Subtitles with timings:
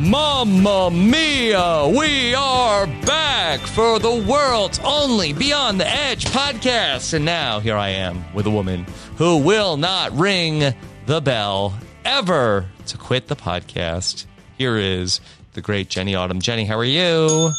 [0.00, 1.88] Mamma mia!
[1.88, 7.14] We are back for the world's only Beyond the Edge podcast.
[7.14, 10.72] And now here I am with a woman who will not ring
[11.06, 14.26] the bell ever to quit the podcast.
[14.56, 15.20] Here is
[15.54, 16.40] the great Jenny Autumn.
[16.40, 17.50] Jenny, how are you?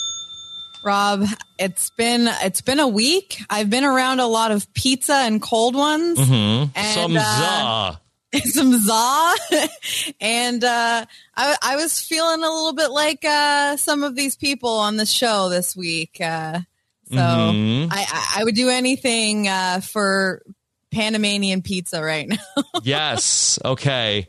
[0.81, 1.25] Rob,
[1.57, 3.41] it's been it's been a week.
[3.49, 6.17] I've been around a lot of pizza and cold ones.
[6.17, 6.71] Mm-hmm.
[6.73, 8.01] And, Some uh, za.
[8.43, 9.33] some za
[10.21, 14.69] and uh I, I was feeling a little bit like uh some of these people
[14.69, 16.59] on the show this week uh
[17.09, 17.87] so Mhm.
[17.91, 20.43] I, I i would do anything uh for
[20.91, 23.57] panamanian pizza right now yes.
[23.65, 24.27] Okay.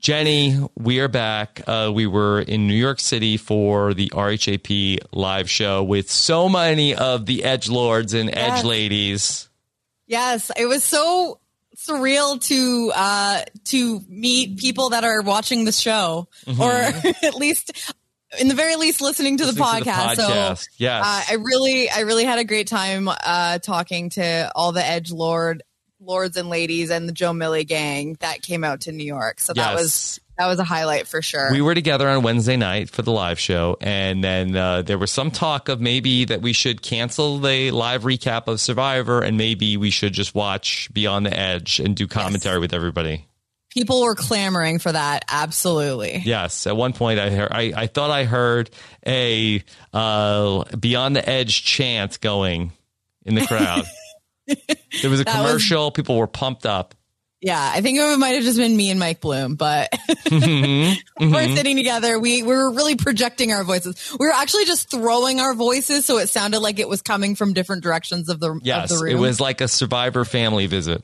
[0.00, 1.60] Jenny, we are back.
[1.66, 6.94] Uh, we were in New York City for the RHAP live show with so many
[6.94, 8.64] of the edge lords and edge Yes.
[8.64, 9.48] ladies.
[10.06, 11.40] yes it was so
[11.88, 16.28] surreal to uh to meet people that are watching the show
[16.60, 16.70] or
[17.22, 17.94] at least
[18.38, 19.78] in the very least listening to, the, Mm-hmm.
[19.78, 20.16] To the podcast.
[20.16, 20.58] podcast.
[20.58, 21.02] so Yes.
[21.02, 25.10] uh, I really, I really had a great time uh, talking to all the Edge
[25.10, 25.62] Lord
[25.98, 29.40] lords and ladies and the Joe Millie gang that came out to New York.
[29.40, 31.50] So that was that was a highlight for sure.
[31.50, 35.10] We were together on Wednesday night for the live show, and then uh, there was
[35.10, 39.76] some talk of maybe that we should cancel the live recap of Survivor, and maybe
[39.76, 43.26] we should just watch Beyond the Edge and do commentary with everybody.
[43.70, 45.24] People were clamoring for that.
[45.28, 46.22] Absolutely.
[46.24, 48.70] Yes, at one point I heard, I, I thought I heard
[49.06, 52.72] a uh, Beyond the Edge chant going
[53.26, 53.84] in the crowd.
[55.02, 56.94] there was a That was- commercial; people were pumped up.
[57.40, 59.90] Yeah, I think it might have just been me and Mike Bloom, but
[60.30, 62.18] we're sitting together.
[62.18, 64.16] We, we were really projecting our voices.
[64.18, 67.52] We were actually just throwing our voices so it sounded like it was coming from
[67.52, 69.16] different directions of the Yes, of the room.
[69.16, 71.02] it was like a Survivor family visit.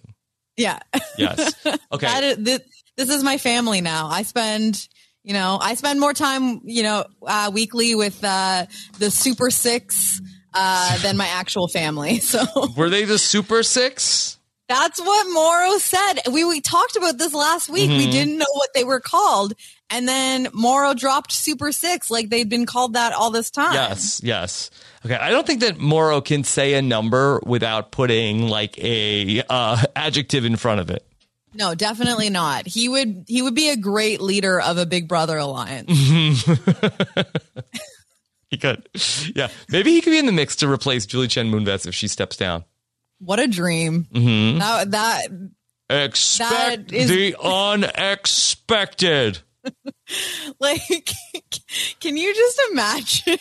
[0.57, 0.81] yeah.
[1.17, 1.55] Yes.
[1.93, 2.31] Okay.
[2.31, 2.61] is, this,
[2.97, 4.09] this is my family now.
[4.09, 4.89] I spend,
[5.23, 8.67] you know, I spend more time, you know, uh, weekly with uh,
[8.99, 10.21] the Super Six
[10.53, 12.19] uh, than my actual family.
[12.21, 12.45] So
[12.77, 14.34] Were they the Super Six?
[14.69, 16.15] That's what Mauro said.
[16.33, 17.91] We we talked about this last week.
[17.91, 17.99] Mm-hmm.
[17.99, 19.53] We didn't know what they were called,
[19.91, 23.75] and then Mauro dropped Super Six like they'd been called that all this time.
[23.75, 24.71] Yes, yes.
[25.05, 29.83] Okay, I don't think that Mauro can say a number without putting like a uh,
[29.95, 31.07] adjective in front of it.
[31.53, 32.67] No, definitely not.
[32.67, 35.91] He would he would be a great leader of a Big Brother alliance.
[38.55, 38.89] He could,
[39.35, 39.49] yeah.
[39.69, 42.37] Maybe he could be in the mix to replace Julie Chen Moonves if she steps
[42.37, 42.63] down.
[43.19, 44.07] What a dream!
[44.13, 44.59] Mm-hmm.
[44.59, 45.27] That that
[45.91, 49.39] Expect That is- the unexpected.
[50.61, 50.81] like
[52.01, 53.39] can you just imagine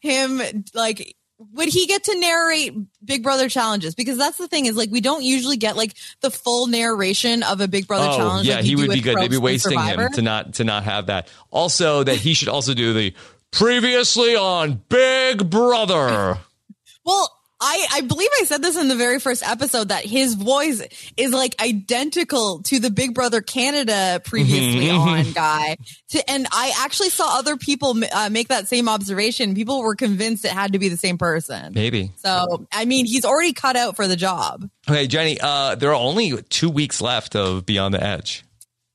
[0.00, 0.40] him
[0.74, 1.16] like
[1.54, 2.72] would he get to narrate
[3.04, 6.30] big brother challenges because that's the thing is like we don't usually get like the
[6.30, 9.16] full narration of a big brother Oh, challenge yeah, like he would be good.
[9.16, 10.02] They'd be wasting Survivor.
[10.06, 11.28] him to not to not have that.
[11.50, 13.14] Also, that he should also do the
[13.50, 16.38] previously on Big Brother.
[17.04, 20.82] well I, I believe I said this in the very first episode that his voice
[21.16, 24.98] is like identical to the Big Brother Canada previously Mm-hmm,
[25.28, 25.76] on guy.
[26.10, 29.54] To, and I actually saw other people uh, make that same observation.
[29.54, 31.72] People were convinced it had to be the same person.
[31.74, 32.12] Maybe.
[32.16, 34.68] So, I mean, he's already cut out for the job.
[34.88, 35.38] Okay, Jenny.
[35.40, 38.42] Uh, there are only two weeks left of Beyond the Edge.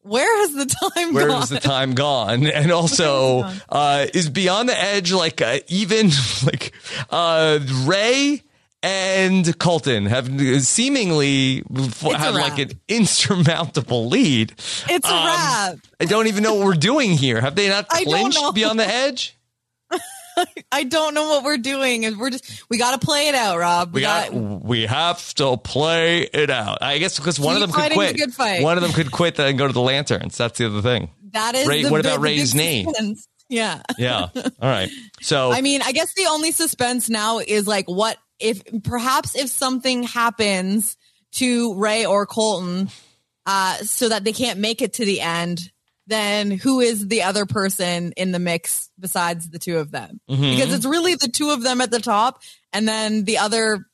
[0.01, 1.41] Where has the time Where gone?
[1.43, 2.45] is the time gone?
[2.55, 6.09] And also, Where is it uh, is Beyond the Edge like uh, even
[6.45, 6.73] like
[7.09, 8.41] uh, Ray
[8.85, 10.27] and Colton have
[10.63, 11.63] seemingly
[12.03, 14.51] have a like an insurmountable lead.
[14.89, 15.79] It's a Um, wrap.
[15.99, 17.41] I don't even know what we're doing here.
[17.41, 18.39] Have they not clinched.
[18.53, 19.35] Beyond the Edge?
[20.71, 22.05] I don't know what we're doing.
[22.05, 23.93] And We're just we got to play it out, Rob.
[23.93, 24.33] We got.
[24.33, 26.79] We have to play it out.
[26.81, 28.17] I guess because one of them could quit.
[28.17, 28.61] good fight.
[28.61, 30.37] One of them could quit and go to the lanterns.
[30.37, 31.09] That's the other thing.
[31.31, 33.27] that is Ray- what big- about Ray's suspense.
[33.47, 33.83] Yeah.
[33.99, 34.29] Yeah.
[34.35, 34.89] All right.
[35.21, 39.49] So I mean, I guess the only suspense now is like what if perhaps if
[39.49, 40.97] something happens
[41.33, 42.89] to Ray or Colton
[43.45, 45.71] uh so that they can't make it to the end,
[46.07, 50.19] then who is the other person in the mix besides the two of them?
[50.29, 50.55] Mhm.
[50.55, 52.41] Because it's really the two of them at the top
[52.73, 53.85] and then the other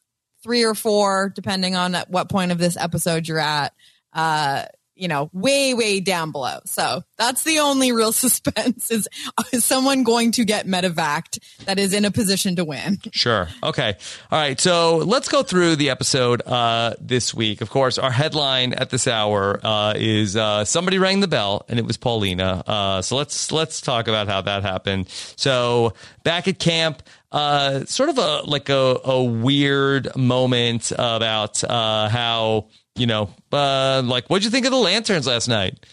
[0.44, 3.74] three or four depending on at what point of this episode you're at
[4.14, 4.64] uh
[5.02, 6.60] you know, way, way down below.
[6.66, 9.08] So that's the only real suspense is,
[9.52, 13.00] is someone going to get medevaced that is in a position to win.
[13.14, 13.48] Sure.
[13.62, 13.98] Okay.
[14.32, 14.60] All right.
[14.60, 17.62] So let's go through the episode uh, this week.
[17.62, 21.78] Of course, our headline at this hour uh, is uh, somebody rang the bell, and
[21.78, 22.64] it was Paulina.
[22.66, 25.10] Uh, so let's let's talk about how that happened.
[25.10, 25.94] So
[26.24, 32.68] back at camp, uh, sort of a like a, a weird moment about uh, how
[33.02, 35.84] you know, uh, like what'd you think of the lanterns last night?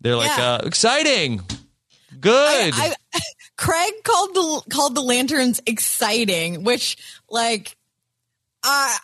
[0.00, 0.54] They're like Yeah.
[0.54, 1.40] uh, exciting.
[2.18, 2.74] Good.
[2.74, 3.20] I, I,
[3.56, 6.96] Craig called the called the lanterns exciting, which
[7.30, 7.76] like,
[8.64, 8.96] uh,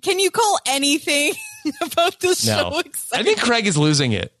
[0.00, 1.34] can you call anything
[1.82, 2.70] about this no.
[2.70, 3.20] show exciting?
[3.20, 4.32] I think Craig is losing it.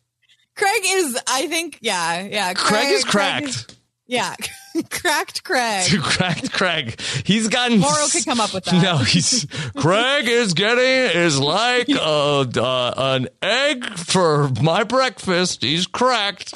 [0.56, 1.18] Craig is.
[1.26, 1.78] I think.
[1.82, 2.22] Yeah.
[2.22, 2.54] Yeah.
[2.54, 3.42] Craig, Craig is cracked.
[3.42, 3.66] Craig is,
[4.10, 4.34] yeah.
[4.90, 5.88] Cracked Craig.
[6.02, 7.00] Cracked Craig.
[7.24, 7.78] He's gotten.
[7.78, 8.82] Mauro could come up with that.
[8.82, 9.46] No, he's
[9.76, 15.62] Craig is getting is like a, uh, an egg for my breakfast.
[15.62, 16.54] He's cracked.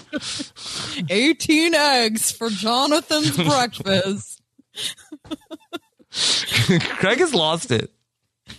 [1.09, 4.43] Eighteen eggs for Jonathan's breakfast.
[6.11, 7.91] Craig has lost it.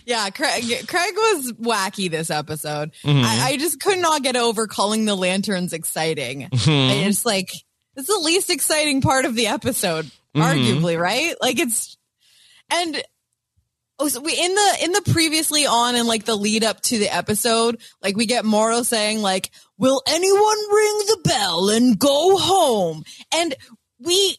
[0.04, 2.92] Yeah, Craig, Craig was wacky this episode.
[3.04, 3.24] Mm-hmm.
[3.24, 6.48] I, I, just could not get over calling the lanterns exciting.
[6.52, 7.08] Mm-hmm.
[7.08, 7.50] It's like
[7.96, 10.40] it's the least exciting part of the episode, mm-hmm.
[10.42, 11.34] arguably, right?
[11.40, 11.96] Like it's
[12.70, 13.02] and
[13.98, 16.98] oh, so we in the in the previously on and like the lead up to
[16.98, 22.36] the episode, like we get Mauro saying like, "Will anyone ring the bell and go
[22.36, 23.04] home?"
[23.34, 23.54] And
[23.98, 24.36] we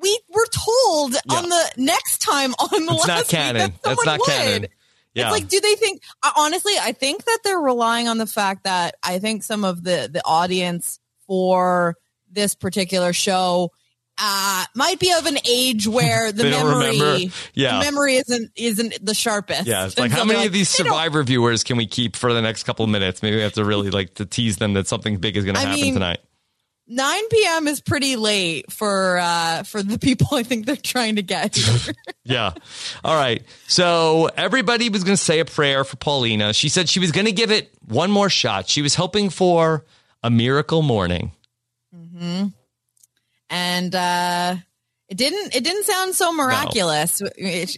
[0.00, 1.36] we were told yeah.
[1.36, 3.70] on the next time on the it's last not canon.
[3.70, 4.28] That That's not would.
[4.28, 4.66] canon.
[5.14, 5.26] Yeah.
[5.26, 6.02] It's like, do they think?
[6.36, 10.08] Honestly, I think that they're relying on the fact that I think some of the
[10.12, 11.96] the audience for
[12.34, 13.70] this particular show
[14.18, 17.78] uh, might be of an age where the memory, yeah.
[17.78, 19.66] the memory isn't isn't the sharpest.
[19.66, 22.42] Yeah, it's like how many like, of these Survivor viewers can we keep for the
[22.42, 23.22] next couple of minutes?
[23.22, 25.60] Maybe we have to really like to tease them that something big is going to
[25.60, 26.20] happen mean, tonight.
[26.86, 27.66] 9 p.m.
[27.66, 31.58] is pretty late for uh, for the people I think they're trying to get.
[32.24, 32.52] yeah.
[33.02, 33.42] All right.
[33.66, 36.52] So everybody was going to say a prayer for Paulina.
[36.52, 38.68] She said she was going to give it one more shot.
[38.68, 39.84] She was hoping for
[40.22, 41.32] a miracle morning.
[42.14, 42.46] Mm-hmm.
[43.50, 44.56] And uh,
[45.08, 45.54] it didn't.
[45.54, 47.20] It didn't sound so miraculous.
[47.20, 47.28] No.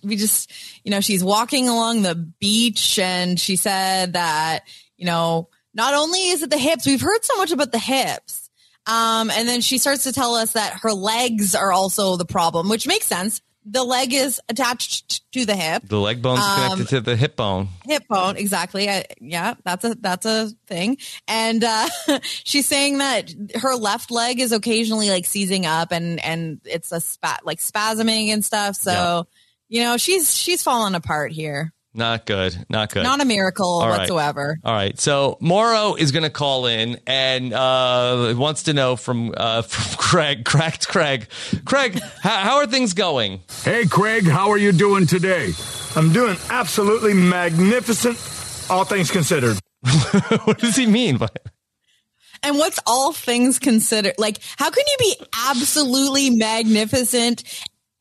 [0.05, 0.53] we just,
[0.85, 4.61] you know, she's walking along the beach, and she said that,
[4.97, 6.87] you know, not only is it the hips.
[6.87, 8.51] We've heard so much about the hips.
[8.87, 12.69] Um, and then she starts to tell us that her legs are also the problem,
[12.69, 15.83] which makes sense the leg is attached to the hip.
[15.87, 17.69] The leg bone is connected um, to the hip bone.
[17.85, 18.89] Hip bone, exactly.
[18.89, 20.99] I, yeah, that's a that's a thing.
[21.27, 21.89] And uh,
[22.23, 27.01] she's saying that her left leg is occasionally like seizing up, and and it's a
[27.01, 28.77] spat like spasming and stuff.
[28.77, 29.23] So, yeah.
[29.69, 31.73] you know, she's she's falling apart here.
[31.97, 32.67] Not good.
[32.69, 33.03] Not good.
[33.05, 34.59] Not a miracle All whatsoever.
[34.63, 34.71] Right.
[34.71, 35.01] All right.
[35.01, 39.97] So Mauro is going to call in and uh, wants to know from, uh, from
[39.99, 41.29] Craig, cracked Craig.
[41.65, 43.41] Craig, how, how are things going?
[43.65, 45.53] Hey, Craig, how are you doing today?
[45.97, 48.19] I'm doing absolutely magnificent,
[48.71, 49.59] all things considered.
[50.45, 51.47] what does he mean by it?
[52.43, 54.15] And what's all things considered?
[54.19, 57.43] Like, how can you be absolutely magnificent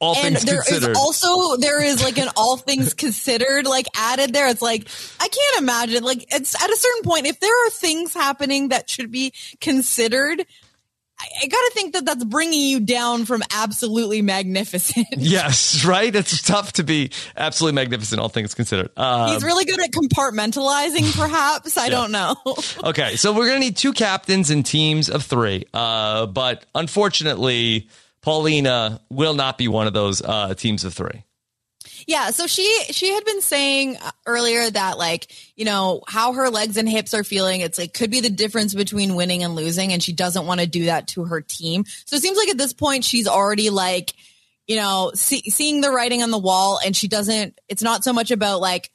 [0.06, 0.92] all and there considered.
[0.92, 4.48] is also there is like an all things considered like added there.
[4.48, 4.88] It's like
[5.20, 8.90] I can't imagine like it's at a certain point if there are things happening that
[8.90, 10.46] should be considered.
[11.18, 15.08] I, I got to think that that's bringing you down from absolutely magnificent.
[15.18, 16.14] Yes, right.
[16.14, 18.90] It's tough to be absolutely magnificent, all things considered.
[18.98, 21.78] Um, He's really good at compartmentalizing, perhaps.
[21.78, 21.90] I yeah.
[21.90, 22.36] don't know.
[22.84, 25.66] okay, so we're gonna need two captains and teams of three.
[25.74, 27.88] Uh, but unfortunately
[28.26, 31.24] Paulina will not be one of those uh, teams of three.
[32.08, 36.76] Yeah, so she she had been saying earlier that like, you know, how her legs
[36.76, 40.02] and hips are feeling, it's like could be the difference between winning and losing and
[40.02, 41.86] she doesn't want to do that to her team.
[42.06, 44.14] So it seems like at this point she's already like,
[44.66, 48.12] you know, see, seeing the writing on the wall and she doesn't it's not so
[48.12, 48.90] much about like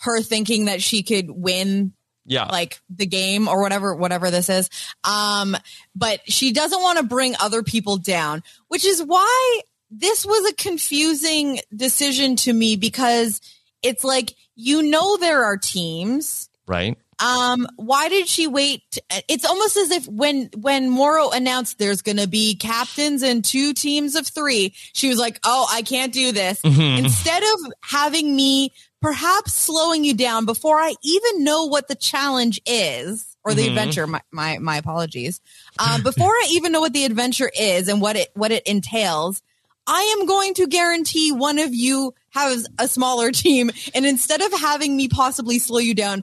[0.00, 1.94] her thinking that she could win
[2.26, 2.46] yeah.
[2.46, 4.70] like the game or whatever whatever this is.
[5.04, 5.56] Um
[5.94, 10.54] but she doesn't want to bring other people down which is why this was a
[10.54, 13.40] confusing decision to me because
[13.82, 18.82] it's like you know there are teams right um why did she wait
[19.28, 24.14] it's almost as if when when Mauro announced there's gonna be captains and two teams
[24.14, 27.04] of three she was like oh i can't do this mm-hmm.
[27.04, 28.72] instead of having me
[29.04, 33.68] perhaps slowing you down before I even know what the challenge is or the mm-hmm.
[33.76, 34.06] adventure.
[34.06, 35.42] My, my, my apologies.
[35.78, 39.42] Um, before I even know what the adventure is and what it, what it entails,
[39.86, 43.70] I am going to guarantee one of you has a smaller team.
[43.94, 46.22] And instead of having me possibly slow you down,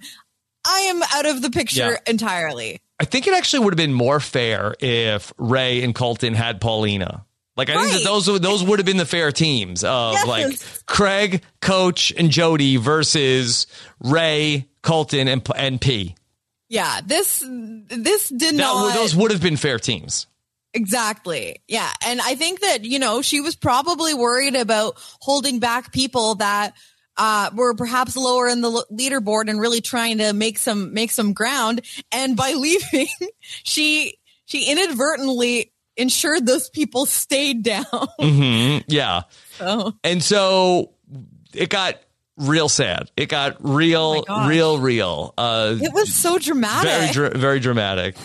[0.66, 1.98] I am out of the picture yeah.
[2.12, 2.80] entirely.
[3.00, 7.26] I think it actually would have been more fair if Ray and Colton had Paulina.
[7.58, 7.90] Like I right.
[7.90, 10.28] think that those those would have been the fair teams of yes.
[10.28, 13.68] like Craig, Coach, and Jodie versus
[14.00, 16.16] Ray, Colton, and and P.
[16.70, 18.94] Yeah, this this did that, not.
[18.94, 20.28] Those would have been fair teams.
[20.74, 21.58] Exactly.
[21.68, 26.36] Yeah, and I think that you know she was probably worried about holding back people
[26.36, 26.74] that
[27.18, 31.34] uh, were perhaps lower in the leaderboard and really trying to make some make some
[31.34, 31.82] ground.
[32.12, 33.08] And by leaving,
[33.64, 37.84] she she inadvertently ensured those people stayed down.
[38.20, 39.24] hmm Yeah.
[39.58, 40.94] So, And so
[41.54, 41.96] it got
[42.38, 43.12] real sad.
[43.18, 44.48] It got real, gosh.
[44.50, 45.34] real, real.
[45.38, 47.14] Uh, it was so dramatic.
[47.14, 48.16] very, very dramatic.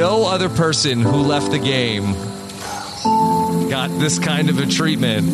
[0.00, 2.14] No other person who left the game
[3.68, 5.28] got this kind of a treatment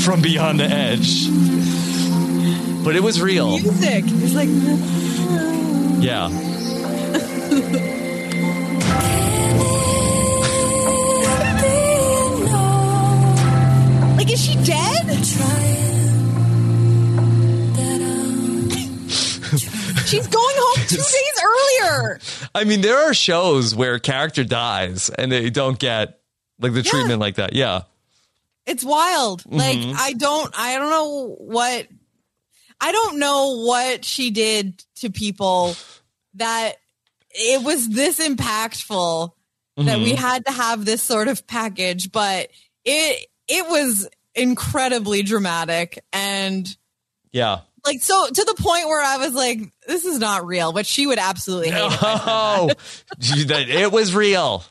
[0.00, 1.28] from beyond the edge.
[2.84, 3.60] But it was real.
[3.60, 4.02] Music.
[4.08, 4.48] It's like
[6.02, 6.26] Yeah.
[14.16, 14.94] like is she dead?
[20.06, 20.56] She's going
[20.96, 22.20] two days earlier.
[22.54, 26.20] I mean, there are shows where a character dies and they don't get
[26.60, 26.90] like the Yeah.
[26.90, 27.52] treatment like that.
[27.54, 27.82] Yeah.
[28.66, 29.42] It's wild.
[29.46, 29.96] Like Mm-hmm.
[29.98, 31.86] I don't I don't know what
[32.80, 35.76] I don't know what she did to people
[36.34, 36.72] that
[37.30, 39.32] it was this impactful
[39.76, 40.16] that we Mhm.
[40.18, 42.48] had to have this sort of package, but
[42.84, 46.76] it it was incredibly dramatic and
[47.32, 47.60] Yeah.
[47.86, 51.06] Like so to the point where I was like, this is not real, but she
[51.06, 51.92] would absolutely hate it.
[51.92, 52.66] if I said Oh,
[53.48, 54.64] that- it was real.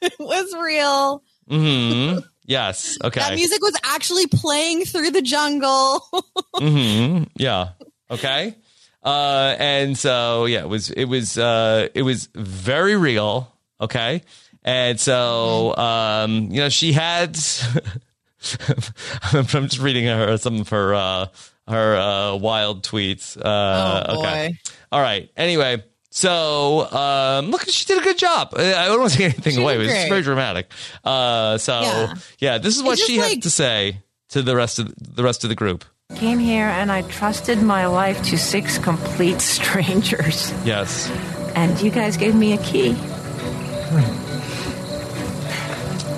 [0.00, 1.22] it was real.
[1.50, 2.18] Mm-hmm.
[2.46, 2.98] Yes.
[3.04, 3.20] Okay.
[3.20, 6.00] That music was actually playing through the jungle.
[6.56, 7.68] hmm Yeah.
[8.10, 8.56] Okay.
[9.04, 13.54] Uh, and so yeah, it was it was uh, it was very real.
[13.80, 14.22] Okay.
[14.64, 17.38] And so um, you know she had.
[19.32, 21.26] I'm just reading her some of her uh,
[21.70, 23.36] her uh, wild tweets.
[23.36, 24.48] Uh, Oh, Okay.
[24.48, 24.58] boy.
[24.92, 25.30] All right.
[25.36, 25.82] Anyway.
[26.12, 28.52] So, um, look, she did a good job.
[28.52, 29.76] Uh, I don't want to take anything She away.
[29.76, 30.08] It was great.
[30.08, 30.72] very dramatic.
[31.04, 32.14] Uh, so yeah.
[32.40, 32.58] Yeah.
[32.58, 35.50] this is what just she had to say to the rest of the rest of
[35.50, 35.84] the group.
[36.16, 40.52] Came here and I trusted my life to six complete strangers.
[40.64, 41.08] Yes.
[41.54, 42.96] And you guys gave me a key.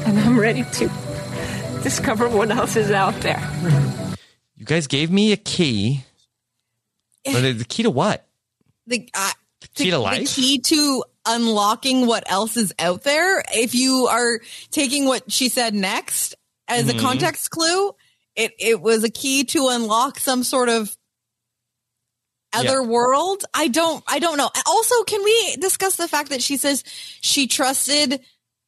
[0.06, 0.88] And I'm ready to
[1.82, 3.40] discover what else is out there.
[4.62, 6.04] You guys gave me a key.
[7.24, 8.24] But the key to what?
[8.86, 9.32] the, uh,
[9.74, 10.36] key to the life?
[10.36, 13.42] key to unlocking what else is out there.
[13.52, 14.38] If you are
[14.70, 16.36] taking what she said next
[16.68, 16.96] as Mm-hmm.
[16.96, 17.90] a context clue,
[18.36, 20.96] it, it was a key to unlock some sort of
[22.52, 22.86] other Yeah.
[22.86, 23.42] world.
[23.52, 24.48] I don't, I don't know.
[24.64, 26.84] Also, can we discuss the fact that she says
[27.20, 28.20] she trusted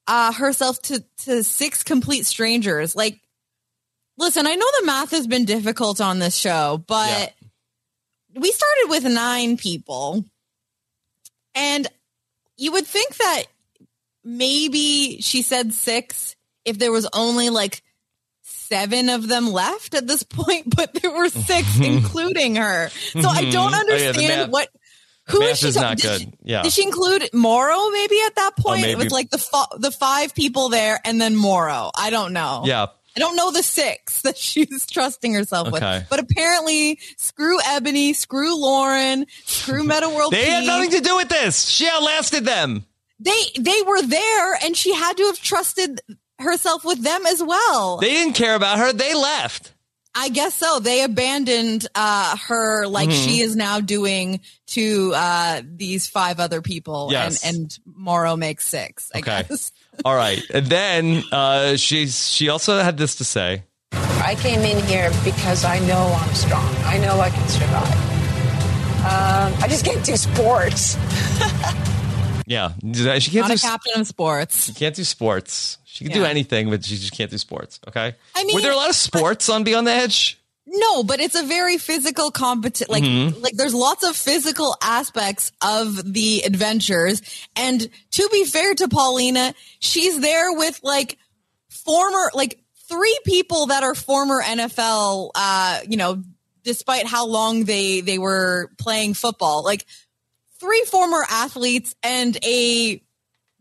[0.09, 2.97] uh, herself to, to six complete strangers?
[2.97, 3.21] Like,
[4.19, 7.33] listen, I know the math has been difficult on this show, but
[8.35, 10.25] we started with nine people.
[11.55, 11.87] And
[12.57, 13.45] you would think that
[14.25, 17.83] maybe she said six if there was only like
[18.43, 22.89] seven of them left at this point, but there were six, including her.
[22.91, 23.77] So I don't Mhm.
[23.77, 24.69] Oh, yeah, understand math- what.
[25.29, 25.69] Who is she?
[25.69, 26.21] is not did good.
[26.21, 26.63] she- Yeah.
[26.63, 28.81] Did she include Mauro maybe at that point?
[28.81, 29.05] It maybe.
[29.05, 31.91] was like the the five people there and then Mauro.
[31.97, 32.63] I don't know.
[32.67, 32.87] Yeah.
[33.17, 35.99] I don't know the six that she's trusting herself Okay.
[35.99, 36.07] with.
[36.11, 41.29] But apparently, screw Eboni, screw Lauren, screw Metta World They had nothing to do with
[41.29, 41.69] this.
[41.69, 42.85] She outlasted them.
[43.21, 46.01] they they were there and she had to have trusted
[46.41, 47.99] herself with them as well.
[47.99, 48.93] They didn't care about her.
[48.93, 49.71] They left.
[50.17, 50.79] I guess so.
[50.79, 53.27] They abandoned uh, her like Mm-hmm.
[53.29, 57.45] she is now doing to uh, these five other people, Yes.
[57.45, 59.11] and and Mauro makes six.
[59.15, 59.45] I Okay.
[59.49, 59.73] guess.
[60.05, 60.43] All right.
[60.53, 63.65] And then uh, she's she also had this to say.
[63.93, 66.75] I came in here because I know I'm strong.
[66.85, 68.11] I know I can survive.
[69.05, 70.97] Um, I just can't do sports.
[72.47, 72.73] Yeah.
[73.19, 74.67] She can't Not do a captain of sports.
[74.67, 75.79] She can't do sports.
[75.85, 77.81] She can do anything, but she just can't do sports.
[77.89, 78.15] Okay.
[78.35, 80.39] I mean, were there a lot of sports on Beyond the Edge?
[80.67, 82.91] No, but it's a very physical competition.
[82.91, 83.43] Like, Mm-hmm.
[83.43, 87.21] like there's lots of physical aspects of the adventures.
[87.55, 91.19] And to be fair to Paulina, she's there with like
[91.69, 96.23] former, like three people that are former NFL, uh, you know,
[96.63, 99.85] despite how long they, they were playing football, like
[100.61, 103.03] three former athletes and a,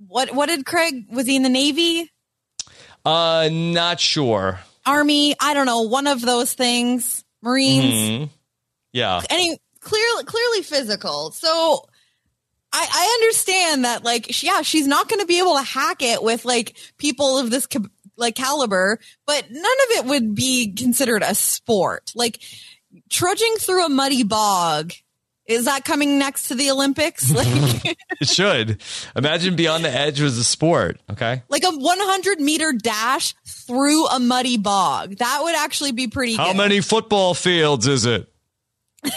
[0.07, 2.09] what, what did Craig, was he in the Navy?
[3.03, 4.61] Uh, not sure.
[4.85, 5.35] Army?
[5.39, 5.81] I don't know.
[5.83, 7.23] One of those things.
[7.41, 7.93] Marines.
[7.93, 8.29] Mhm.
[8.93, 9.21] Yeah.
[9.29, 11.31] any clearly clearly physical.
[11.31, 11.85] So
[12.71, 16.23] I, I understand that like yeah, she's not going to be able to hack it
[16.23, 17.67] with like people of this
[18.17, 22.11] like caliber, but none of it would be considered a sport.
[22.15, 22.39] Like
[23.09, 24.93] trudging through a muddy bog.
[25.45, 27.31] Is that coming next to the Olympics?
[27.33, 28.81] Like, It should.
[29.15, 31.01] Imagine Beyond the Edge was a sport.
[31.11, 31.43] Okay.
[31.49, 35.17] like a 100 meter dash through a muddy bog.
[35.17, 36.57] That would actually be pretty How good.
[36.57, 38.29] many football fields is it?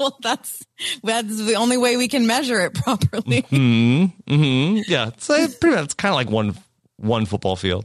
[0.00, 0.64] well, that's
[1.02, 3.40] that's the only way we can measure it properly.
[3.50, 4.06] hmm
[4.86, 5.84] Yeah, it's uh, pretty much.
[5.84, 6.56] It's kind of like one
[6.96, 7.84] one football field.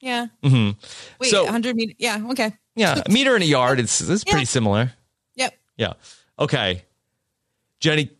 [0.00, 0.26] Yeah.
[0.42, 0.70] hmm
[1.18, 1.94] Wait, So- 100 meter.
[1.98, 2.26] Yeah.
[2.32, 2.52] Okay.
[2.74, 3.80] Yeah, a meter and a yard.
[3.80, 4.44] It's it's pretty Yeah.
[4.44, 4.92] similar.
[5.36, 5.54] Yep.
[5.78, 5.92] Yeah.
[6.38, 6.82] Okay.
[7.80, 8.10] Jenny,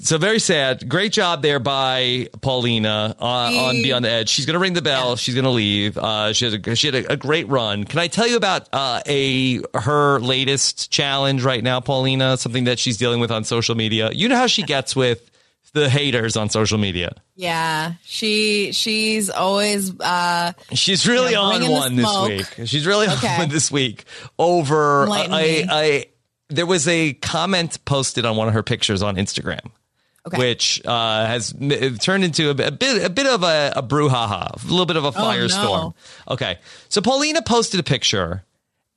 [0.00, 0.88] so very sad.
[0.88, 4.28] Great job there by Paulina uh, on Beyond the Edge.
[4.28, 5.14] She's going to ring the bell.
[5.16, 5.96] She's going to leave.
[5.96, 7.84] Uh, she had, a, she had a, a great run.
[7.84, 12.36] Can I tell you about uh, a her latest challenge right now, Paulina?
[12.36, 14.10] Something that she's dealing with on social media.
[14.12, 15.30] You know how she gets with
[15.74, 17.14] the haters on social media.
[17.34, 17.94] Yeah.
[18.04, 22.68] She she's always uh She's really Yeah, on one this week.
[22.68, 23.28] She's really Okay.
[23.28, 24.04] on one this week
[24.38, 26.04] over a, a
[26.48, 29.70] there was a comment posted on one of her pictures on Instagram.
[30.26, 30.38] Okay.
[30.38, 31.52] Which uh, has
[32.00, 34.96] turned into a, bit- a bit, a bit of a, a brouhaha, a little bit
[34.96, 35.92] of a firestorm.
[36.26, 36.58] Okay,
[36.88, 38.42] so Paulina posted a picture,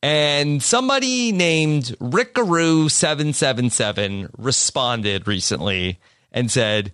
[0.02, 6.00] and somebody named Rickaroo seven seven seven responded recently
[6.32, 6.94] and said,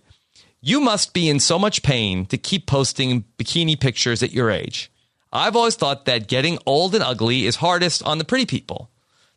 [0.60, 4.90] you must be in so much pain to keep posting bikini pictures at your age.
[5.32, 8.90] I've always thought that getting old and ugly is hardest on the pretty people.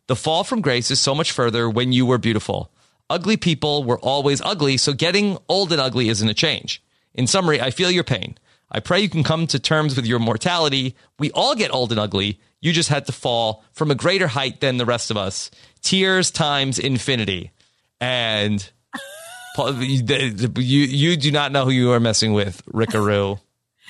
[0.08, 2.72] The fall from grace is so much further when you were beautiful.
[3.10, 6.82] Ugly people were always ugly, so getting old and ugly isn't a change.
[7.14, 8.38] In summary, I feel your pain.
[8.70, 10.96] I pray you can come to terms with your mortality.
[11.18, 12.40] We all get old and ugly.
[12.60, 15.50] You just had to fall from a greater height than the rest of us.
[15.82, 17.50] Tears times infinity.
[18.00, 18.66] And
[19.58, 23.40] you you do not know who you are messing with, Rickaroo.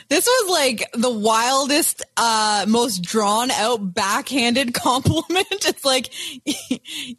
[0.08, 5.46] This was like the wildest, uh, most drawn out backhanded compliment.
[5.50, 6.10] It's like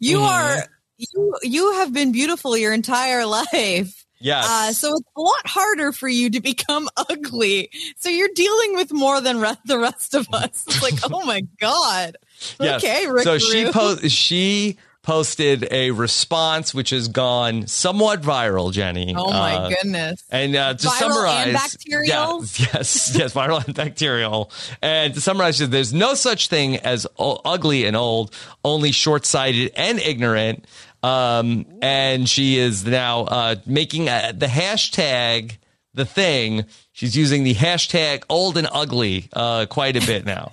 [0.00, 0.24] you Mm-hmm.
[0.24, 0.56] are
[0.98, 4.04] you you have been beautiful your entire life.
[4.22, 4.46] Yes.
[4.46, 7.70] Uh, so it's a lot harder for you to become ugly.
[7.96, 10.64] So you're dealing with more than re- the rest of us.
[10.66, 12.18] It's like, oh my god.
[12.58, 12.84] Yes.
[12.84, 13.24] Okay, Rick.
[13.24, 14.76] So she po- she
[15.10, 19.12] posted a response which has gone somewhat viral, Jenny.
[19.16, 20.22] Oh my Uh, goodness.
[20.30, 22.44] And uh, to Viral summarize, and bacterial?
[22.44, 24.52] Yeah, yes, yes, viral and bacterial.
[24.80, 28.32] And to summarize, there's no such thing as ugly and old,
[28.64, 30.64] only short-sighted and ignorant.
[31.02, 35.56] Um, and she is now uh, making uh the hashtag
[35.92, 36.66] the thing.
[36.92, 40.52] She's using the hashtag old and ugly uh, quite a bit now.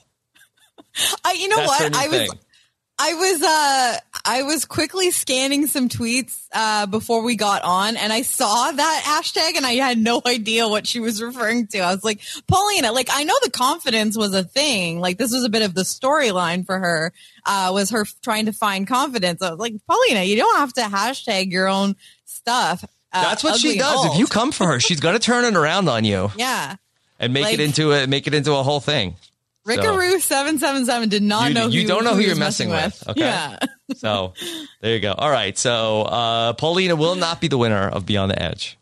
[1.24, 1.96] I, you know That's what?
[1.96, 2.30] I was thing.
[2.99, 8.12] I was uh I was quickly scanning some tweets uh before we got on and
[8.12, 11.79] I saw that hashtag and I had no idea what she was referring to.
[11.79, 14.99] I was like, Paulina, like I know the confidence was a thing.
[14.99, 17.13] Like this was a bit of the storyline for her,
[17.45, 19.41] uh, was her trying to find confidence.
[19.43, 22.83] I was like, Paulina, you don't have to hashtag your own stuff.
[23.13, 24.05] Uh, That's what she does.
[24.13, 26.75] If you come for her, she's to turn it around on you Yeah.
[27.19, 29.15] and make Like- it into a make it into a whole thing.
[29.67, 32.30] Rickaroo seven seven seven did not know who You- know you don't know who you're
[32.32, 33.21] was messing with, okay?
[33.21, 33.58] Yeah.
[33.95, 34.34] So
[34.82, 35.13] there you go.
[35.13, 35.58] All right.
[35.58, 38.77] So uh, Paulina will not be the winner of Beyond the Edge.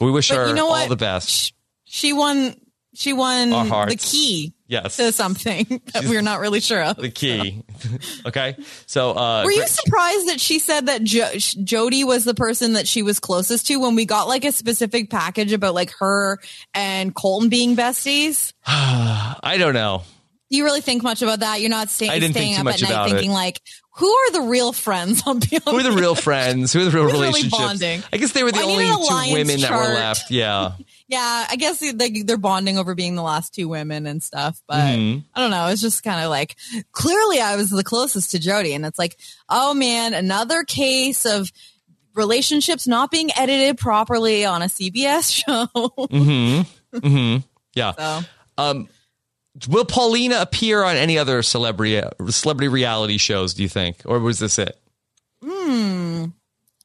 [0.00, 1.52] We wish But her you know all the best.
[1.84, 2.54] She won.
[2.94, 6.96] She won the key Yes, to something that we're not really sure of.
[6.96, 7.62] the key.
[8.26, 8.56] okay.
[8.86, 12.88] So uh, Were you surprised that she said that jo- Jodie was the person that
[12.88, 16.38] she was closest to when we got like a specific package about like her
[16.72, 18.54] and Colton being besties?
[18.66, 20.02] I don't know.
[20.50, 21.60] Do you really think much about that?
[21.60, 23.34] You're not staying, I didn't staying think too up much at night thinking it.
[23.34, 23.60] like,
[23.96, 25.64] who are the real friends on Beyond?
[25.64, 26.72] Who are the real friends?
[26.72, 27.58] Who are the real Who's really relationships?
[27.62, 28.02] bonding?
[28.12, 30.30] I guess they were the I only two women that were left.
[30.30, 30.72] Yeah.
[31.08, 34.60] Yeah, I guess they, they're bonding over being the last two women and stuff.
[34.66, 35.22] But Mhm.
[35.36, 35.68] I don't know.
[35.68, 36.56] It's just kind of like
[36.90, 39.16] clearly I was the closest to Jodie, and it's like,
[39.48, 41.52] oh man, another case of
[42.14, 45.66] relationships not being edited properly on a CBS show.
[45.76, 46.96] Mm-hmm.
[46.98, 47.46] Mm-hmm.
[47.74, 47.92] Yeah.
[47.92, 48.20] so
[48.58, 48.88] Um,
[49.68, 53.54] will Paulina appear on any other celebrity celebrity reality shows?
[53.54, 54.78] Do you think, or was this it?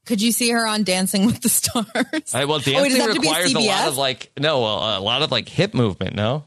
[0.05, 2.33] could you see her on Dancing with the Stars?
[2.33, 5.01] I, well, Oh, dancing to be a requires a lot of like no, a, a
[5.01, 6.15] lot of like hip movement.
[6.15, 6.43] No,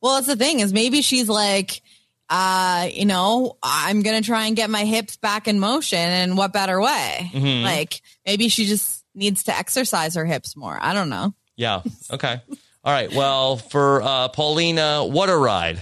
[0.00, 1.82] Well, that's the thing is maybe she's like,
[2.30, 6.52] uh, you know, I'm gonna try and get my hips back in motion, and what
[6.52, 7.30] better way?
[7.32, 7.64] Mm-hmm.
[7.64, 10.76] Like maybe she just needs to exercise her hips more.
[10.80, 11.34] I don't know.
[11.56, 12.40] yeah, okay,
[12.84, 13.12] all right.
[13.12, 15.80] Well, for uh, Paulina, what a ride!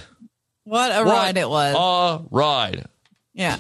[0.65, 1.75] What a What ride it was.
[1.77, 2.87] A ride.
[3.35, 3.59] Yeah.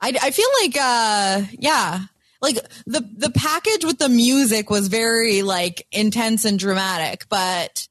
[0.00, 2.00] I, I feel like, uh, yeah,
[2.40, 7.86] like the, the package with the music was very like intense and dramatic, but,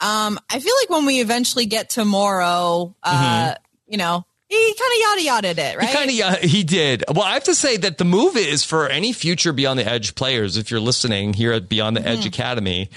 [0.00, 3.54] um, I feel like when we eventually get to Mauro, uh,
[3.86, 5.88] you know, he kind of yada yada it, right?
[5.88, 7.04] He kind of yeah, he did.
[7.08, 10.16] Well, I have to say that the move is for any future Beyond the Edge
[10.16, 10.56] players.
[10.56, 12.08] If you're listening here at Beyond the Mm-hmm.
[12.08, 12.90] Edge Academy,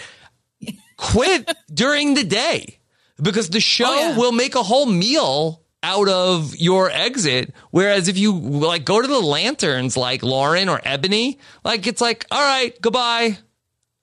[0.97, 2.79] quit during the day
[3.21, 4.17] because the show Oh, yeah.
[4.17, 7.53] will make a whole meal out of your exit.
[7.71, 12.25] Whereas if you like go to the lanterns like Lauren or Eboni, like it's like,
[12.31, 13.37] all right, goodbye.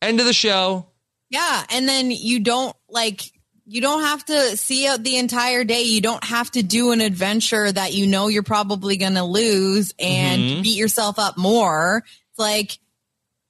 [0.01, 0.87] End of the show.
[1.31, 3.23] Yeah, and then you don't like
[3.65, 5.83] you don't have to see out the entire day.
[5.83, 9.95] You don't have to do an adventure that you know you're probably going to lose
[10.01, 10.63] and Mhm.
[10.65, 12.03] beat yourself up more.
[12.31, 12.79] It's like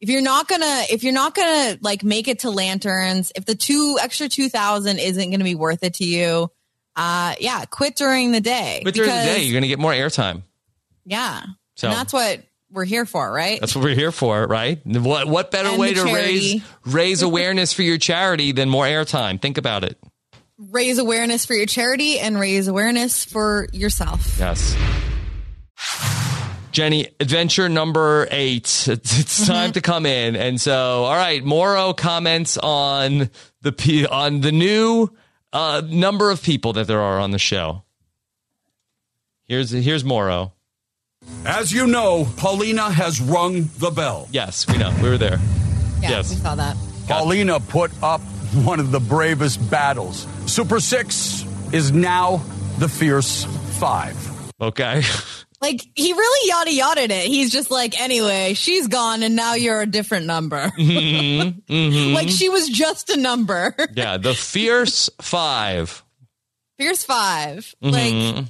[0.02, 3.54] if you're not gonna if you're not gonna like make it to lanterns, if the
[3.54, 6.50] two extra two thousand isn't gonna be worth it to you,
[6.96, 8.82] uh, yeah, quit during the day.
[8.84, 10.42] But during the day, you're going to get more airtime.
[11.06, 11.44] yeah,
[11.76, 13.58] So- and that's what we're here for, right?
[13.60, 14.78] That's what we're here for, right?
[14.84, 19.40] What what better And way to raise raise awareness for your charity than more airtime?
[19.40, 19.96] Think about it.
[20.58, 24.36] raise awareness for your charity and raise awareness for yourself.
[24.38, 24.76] Yes.
[26.72, 28.62] Jenny, adventure number eight.
[28.88, 31.44] It's, it's time to come in, and so all right.
[31.44, 33.30] Mauro comments on
[33.60, 35.08] the P, on the new
[35.52, 37.84] uh, number of people that there are on the show.
[39.44, 40.52] Here's here's Mauro.
[41.44, 44.28] As you know, Paulina has rung the bell.
[44.32, 44.92] Yes, we know.
[45.02, 45.38] We were there.
[46.00, 46.30] Yeah, Yes.
[46.30, 46.76] we saw that.
[47.06, 48.20] Paulina put up
[48.64, 50.26] one of the bravest battles.
[50.46, 52.42] Super Six is now
[52.78, 53.44] the Fierce
[53.78, 54.16] Five.
[54.60, 55.02] Okay.
[55.62, 57.26] Like he really yada yada it.
[57.28, 60.72] He's just like, anyway, she's gone, and now you're a different number.
[60.78, 62.12] Mhm.
[62.14, 63.74] like she was just a number.
[63.94, 66.02] yeah, the fierce five.
[66.78, 68.46] Fierce 5 Like, Mhm.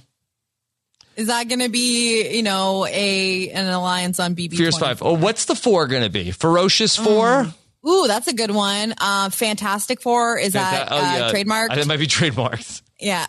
[1.16, 4.56] is that going to be you know a an alliance on BB?
[4.56, 5.02] fierce five.
[5.02, 6.30] Oh, what's the four going to be?
[6.30, 7.52] Ferocious four.
[7.86, 8.94] Ooh, that's a good one.
[8.98, 11.32] Uh, Fantastic Four is that oh, uh, yeah.
[11.32, 11.74] trademarked?
[11.74, 12.82] That might be trademarked.
[13.00, 13.26] yeah.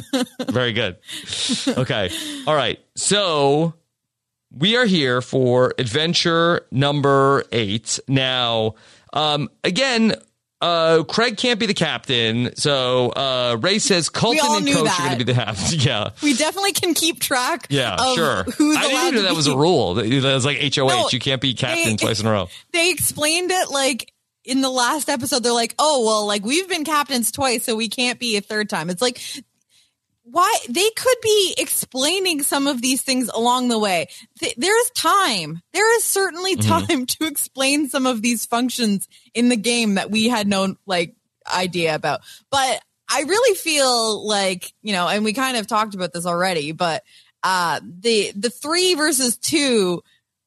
[0.50, 0.96] Very good.
[1.68, 2.10] Okay.
[2.46, 2.80] All right.
[2.96, 3.74] So
[4.50, 8.00] we are here for adventure number eight.
[8.08, 8.74] Now,
[9.12, 10.14] um, again,
[10.62, 12.54] uh, Craig can't be the captain.
[12.56, 15.00] So uh, Ray says Colton and Coach that.
[15.00, 15.72] are going to be the half.
[15.74, 16.10] yeah.
[16.22, 17.66] we definitely can keep track.
[17.68, 18.44] Yeah, of sure.
[18.44, 19.94] Who's I didn't know that was a rule.
[19.94, 20.86] That that was like HOH.
[20.88, 22.48] No, you can't be captain they- twice in a row.
[22.72, 24.12] they explained it like
[24.44, 27.88] in the last episode they're like oh well like we've been captains twice so we
[27.88, 29.20] can't be a third time it's like
[30.24, 34.06] why they could be explaining some of these things along the way
[34.38, 36.86] Th- there's time there is certainly Mhm.
[36.88, 41.14] time to explain some of these functions in the game that we had no like
[41.52, 42.80] idea about but
[43.10, 47.02] i really feel like you know and we kind of talked about this already but
[47.42, 50.02] uh the the three versus two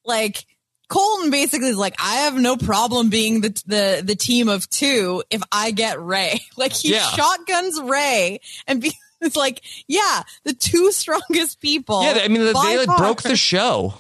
[0.05, 0.45] like
[0.87, 5.23] Colton basically is like, I have no problem being the the the team of two
[5.31, 6.41] if I get Ray.
[6.57, 6.99] Like he Yeah.
[7.07, 8.93] shotguns Ray and be,
[9.25, 12.03] it's like, yeah, the two strongest people.
[12.03, 12.97] Yeah, I mean, they like, far.
[12.97, 13.95] broke the show.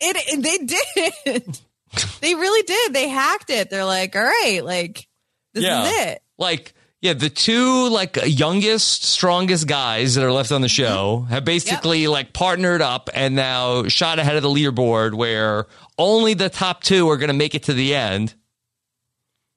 [0.00, 1.60] It, it- they did.
[2.20, 2.92] they really did.
[2.92, 3.70] They hacked it.
[3.70, 5.06] They're like, all right, like
[5.54, 5.84] this Yeah.
[5.84, 6.22] is it.
[6.38, 10.84] Like, yeah, the two like youngest, strongest guys that are left on the mm-hmm.
[10.84, 15.66] show have basically like partnered up and now shot ahead of the leaderboard where
[15.98, 18.34] only the top two are going to make it to the end.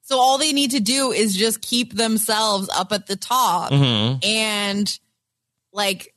[0.06, 4.24] So all they need to do is just keep themselves up at the top Mhm.
[4.26, 5.00] and
[5.72, 6.14] like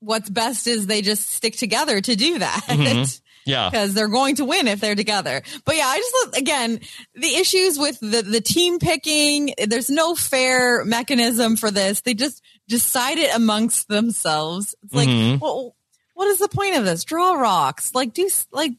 [0.00, 2.64] what's best is they just stick together to do that.
[2.68, 3.20] Mhm.
[3.46, 3.68] Yeah.
[3.68, 5.42] because they're going to win if they're together.
[5.66, 6.80] But yeah, I just again
[7.14, 9.52] the issues with the the team picking.
[9.66, 12.00] There's no fair mechanism for this.
[12.00, 14.74] They just decide it amongst themselves.
[14.82, 15.40] It's like, Mhm.
[15.40, 15.76] well,
[16.14, 17.04] what is the point of this?
[17.04, 18.72] Draw rocks, like do like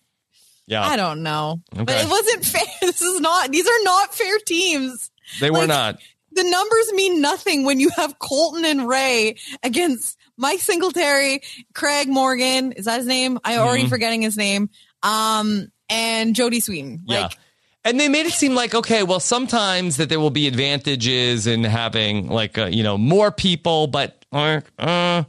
[0.68, 0.84] Yeah.
[0.86, 2.62] I don't know, but it wasn't fair.
[2.82, 3.52] This is not.
[3.52, 5.12] These are not fair teams.
[5.40, 5.98] They were Like, not.
[6.32, 11.42] The numbers mean nothing when you have Colton and Ray against Mike Singletary,
[11.74, 12.74] Craig Morgan.
[12.74, 13.40] Is that his name?
[13.46, 13.90] I'm already Mhm.
[13.90, 14.70] forgetting his name.
[15.02, 17.00] Um, and Jodie Sweetin.
[17.06, 17.30] Yeah.
[17.86, 21.64] And they made it seem like okay, well, sometimes that there will be advantages in
[21.64, 25.24] having like uh, you know more people, but uh, uh,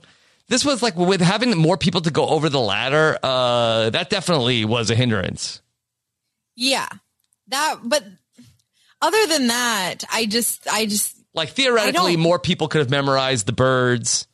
[0.49, 3.19] this was like with having more people to go over the ladder.
[3.23, 5.61] Uh, that definitely was a hindrance.
[6.57, 6.89] yeah,
[7.49, 7.77] that.
[7.85, 8.05] But
[9.03, 13.53] other than that, I just, I just, Like theoretically, more people could have memorized the
[13.53, 14.27] birds.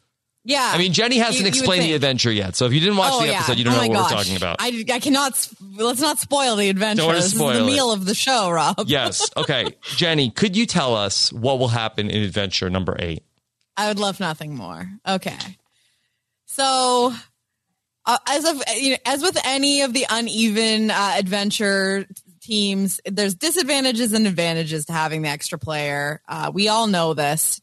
[0.45, 0.71] yeah.
[0.75, 3.13] I mean, Jenny hasn't You- you explained the adventure yet, so if you didn't watch
[3.13, 3.39] Oh, the yeah.
[3.39, 4.57] episode, you don't Oh know what we're talking about.
[4.61, 5.49] I, I cannot.
[5.77, 7.03] Let's not spoil the adventure.
[7.03, 7.67] Don't this is spoil the it.
[7.67, 8.77] meal of the show, Rob.
[8.87, 9.31] yes.
[9.37, 13.25] Okay, Jenny, could you tell us what will happen in adventure number eight?
[13.77, 14.89] I would love nothing more.
[15.09, 15.37] Okay.
[16.53, 17.15] So,
[18.05, 22.07] uh, as of you know, as with any of the uneven uh, adventure
[22.43, 26.21] teams, there's disadvantages and advantages to having the extra player.
[26.29, 27.61] Uh, we all know this.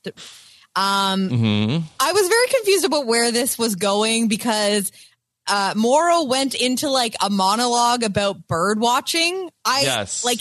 [0.75, 1.85] Um, Mm-hmm.
[1.99, 4.91] I was very confused about where this was going because
[5.47, 9.51] uh, Mauro went into like a monologue about bird watching.
[9.65, 10.23] I Yes.
[10.25, 10.39] like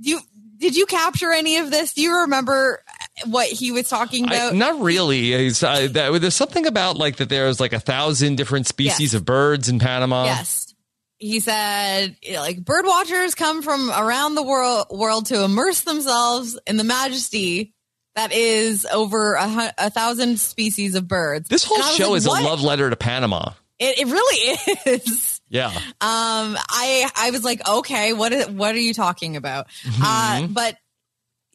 [0.00, 0.20] you.
[0.56, 1.94] Did you capture any of this?
[1.94, 2.82] Do you remember
[3.26, 4.54] what he was talking I, about?
[4.54, 5.32] not really.
[5.32, 7.28] It's, uh, that, there's something about like that.
[7.28, 9.14] There's like a thousand different species Yes.
[9.14, 10.24] of birds in Panama.
[10.24, 10.74] Yes.
[11.18, 15.82] He said, you know, like bird watchers come from around the world world to immerse
[15.82, 17.74] themselves in the majesty
[18.16, 21.48] that is over a, a thousand species of birds.
[21.48, 22.42] This whole I show like, is what?
[22.42, 23.52] a love letter to Panama.
[23.78, 25.40] It, it really is.
[25.50, 25.68] Yeah.
[25.68, 29.68] Um, I I was like, okay, what is, what are you talking about?
[29.82, 30.02] Mm-hmm.
[30.02, 30.76] Uh, but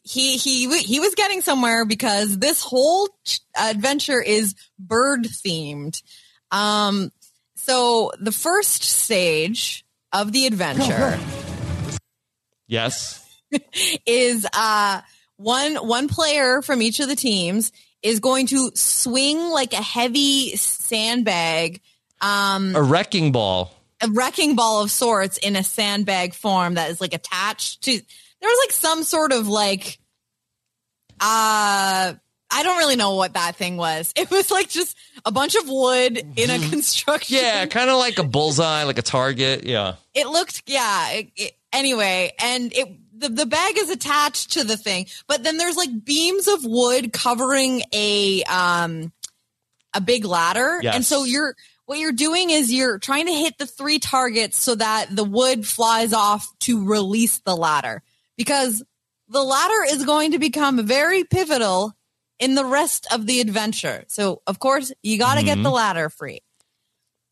[0.06, 6.00] he he he was getting somewhere because this whole ch- adventure is bird themed.
[6.50, 7.10] Um,
[7.56, 11.18] so the first stage of the adventure
[12.68, 13.24] Yes.
[14.06, 15.00] is uh
[15.36, 20.56] one one player from each of the teams is going to swing like a heavy
[20.56, 21.80] sandbag
[22.20, 23.72] um A wrecking ball.
[24.02, 28.00] a wrecking ball of sorts in a sandbag form that is like attached to
[28.40, 29.98] there was like some sort of like
[31.20, 32.14] uh
[32.48, 34.12] I don't really know what that thing was.
[34.16, 37.38] It was like just a bunch of wood in a construction.
[37.40, 39.64] Yeah, kind of like a bullseye, like a target.
[39.64, 39.94] Yeah.
[40.14, 41.10] It looked yeah.
[41.12, 45.56] It, it, anyway, and it the the bag is attached to the thing, but then
[45.56, 49.12] there's like beams of wood covering a um
[49.94, 50.94] a big ladder, Yes.
[50.94, 51.54] and so you're
[51.86, 55.66] what you're doing is you're trying to hit the three targets so that the wood
[55.66, 58.02] flies off to release the ladder
[58.36, 58.82] because
[59.28, 61.92] the ladder is going to become very pivotal
[62.38, 64.04] in the rest of the adventure.
[64.08, 66.40] So of course you got to get the ladder free.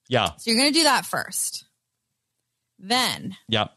[0.08, 0.30] Yeah.
[0.36, 1.66] So you're going to do that first.
[2.78, 3.68] Then Yeah.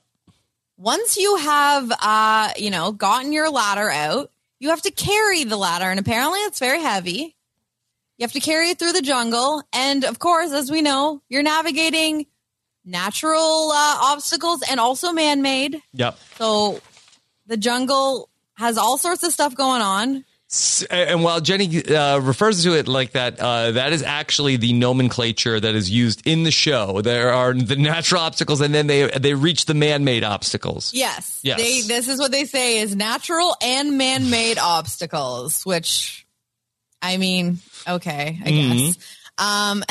[0.78, 5.58] once you have uh you know gotten your ladder out you have to carry the
[5.58, 7.36] ladder and apparently it's very heavy
[8.18, 11.44] you have to carry it through the jungle and of course as we know you're
[11.44, 12.26] navigating
[12.86, 16.18] natural uh, obstacles and also man-made Yep.
[16.38, 16.80] so
[17.48, 20.24] the jungle has all sorts of stuff going on
[20.90, 25.60] And while Jenny uh, refers to it like that, uh, that is actually the nomenclature
[25.60, 27.02] that is used in the show.
[27.02, 30.94] There are the natural obstacles, and then they they reach the man-made obstacles.
[30.94, 31.58] yes Yes.
[31.60, 36.26] they this is what they say is natural and man-made obstacles which
[37.02, 38.86] i mean okay i Mm-hmm.
[38.86, 38.98] guess
[39.38, 39.84] um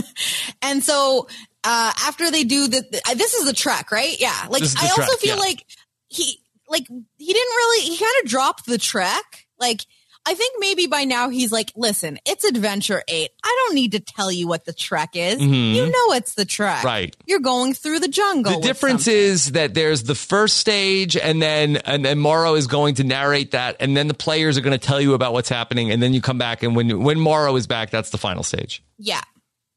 [0.62, 1.28] and so
[1.64, 2.82] uh after they do the,
[3.16, 5.40] this is the trek right yeah like i also feel yeah.
[5.40, 5.64] like
[6.08, 6.38] he
[6.74, 9.80] like he didn't really he kind of dropped the trek like
[10.26, 13.28] I think maybe by now he's like, listen, it's Adventure 8.
[13.44, 15.38] I don't need to tell you what the trek is.
[15.38, 16.78] You know it's the trek.
[16.78, 16.86] Mm-hmm.
[16.86, 17.16] Right.
[17.26, 18.54] You're going through the jungle.
[18.58, 19.20] The difference something.
[19.20, 23.50] is that there's the first stage, and then and then Mauro is going to narrate
[23.50, 26.14] that, and then the players are going to tell you about what's happening, and then
[26.14, 28.82] you come back, and when when Mauro is back, that's the final stage.
[28.96, 29.20] Yeah.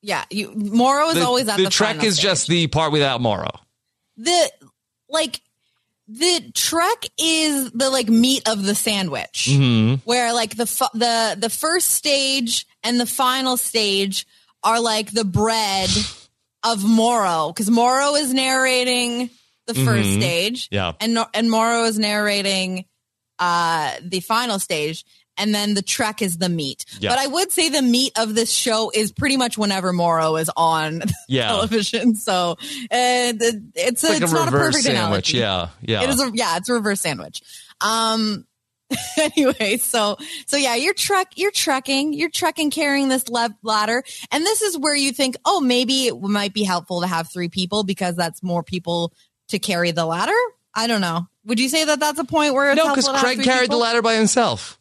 [0.02, 0.24] Yeah.
[0.30, 2.24] You Mauro is The, always at the the, trek is stage.
[2.24, 3.50] just the part without Mauro.
[4.16, 4.50] the
[5.10, 5.42] like
[6.08, 9.96] the trek is the like meat of the sandwich Mm-hmm.
[10.06, 14.26] where like the fu- the the first stage and the final stage
[14.64, 15.90] are like the bread
[16.64, 19.30] of Mauro because Mauro is narrating
[19.68, 20.76] the first stage Mm-hmm.
[20.76, 20.94] Yeah.
[21.02, 22.86] and and Mauro is narrating
[23.40, 25.04] uh the final stage
[25.38, 27.10] and then the trek is the meat Yeah.
[27.12, 30.50] but I would say the meat of this show is pretty much whenever Mauro is
[30.58, 31.48] on Yeah.
[31.48, 32.56] television so uh,
[32.90, 35.34] the- it's, a, It's like it's a not a perfect sandwich.
[35.34, 35.38] analogy.
[35.38, 36.04] Yeah, yeah.
[36.04, 37.42] It is a yeah, it's a reverse sandwich.
[37.82, 38.46] Um
[39.18, 44.46] anyway, so so yeah, you're trek you're trekking, you're trekking carrying this le- ladder, and
[44.46, 47.84] this is where you think, oh, maybe it might be helpful to have three people
[47.84, 49.12] because that's more people
[49.50, 50.32] to carry the ladder.
[50.74, 51.28] I don't know.
[51.46, 53.46] Would you say that that's a point where it's no, because helpful to have Craig
[53.46, 53.80] carried people?
[53.80, 54.77] the ladder by himself.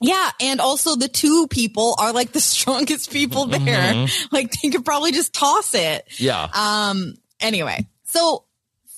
[0.00, 3.60] Yeah, and also the two people are like the strongest people there.
[3.60, 4.34] Mm-hmm.
[4.34, 6.04] Like they could probably just toss it.
[6.18, 6.48] Yeah.
[6.54, 8.44] Um, anyway, so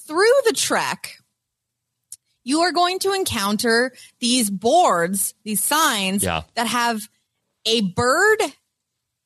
[0.07, 1.17] through the trek,
[2.45, 6.43] you are going to encounter these boards, these signs Yeah.
[6.55, 7.01] that have
[7.67, 8.39] a bird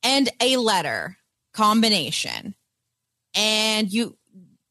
[0.02, 1.16] and a letter
[1.52, 2.54] combination.
[3.34, 4.16] And you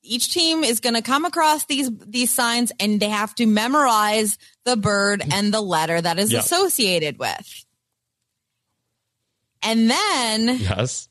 [0.02, 4.38] each team is going to come across these these signs and they have to memorize
[4.68, 6.40] the bird and the letter that is Yeah.
[6.40, 7.66] associated with.
[9.64, 11.08] And then yes.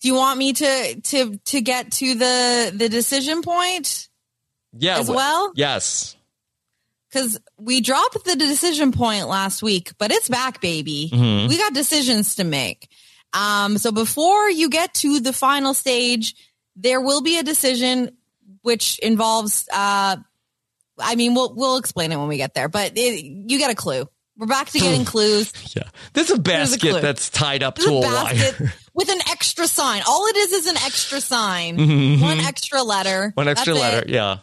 [0.00, 4.08] do you want me to to to get to the the decision point
[4.76, 4.98] Yeah.
[4.98, 5.52] as well?
[5.54, 6.16] Yes.
[7.08, 11.10] Because we dropped the decision point last week, but it's back, baby.
[11.12, 11.48] Mm-hmm.
[11.48, 12.88] We got decisions to make.
[13.34, 16.34] Um, so before you get to the final stage,
[16.74, 18.16] there will be a decision
[18.62, 19.68] which involves.
[19.72, 20.16] Uh,
[21.02, 23.74] I mean, we'll we'll explain it when we get there, but it, you get a
[23.74, 24.06] clue.
[24.36, 25.52] We're back to getting clues.
[25.76, 25.82] Yeah.
[26.14, 27.00] There's a a basket clue.
[27.00, 28.72] that's tied up There's to a a wire.
[28.94, 30.02] with an extra sign.
[30.06, 31.76] All it is is an extra sign,
[32.20, 33.40] one extra letter, Mm-hmm.
[33.40, 33.98] One extra That's letter.
[34.06, 34.08] it.
[34.08, 34.38] Yeah.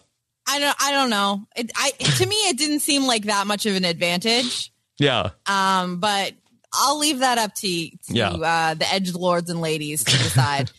[0.48, 0.76] I don't.
[0.80, 1.45] I don't know.
[1.56, 4.72] It, I to me, it didn't seem like that much of an advantage.
[4.98, 5.30] Yeah.
[5.45, 6.34] Um, but
[6.74, 8.30] I'll leave that up to, to Yeah.
[8.32, 10.72] uh, the edge lords and ladies to decide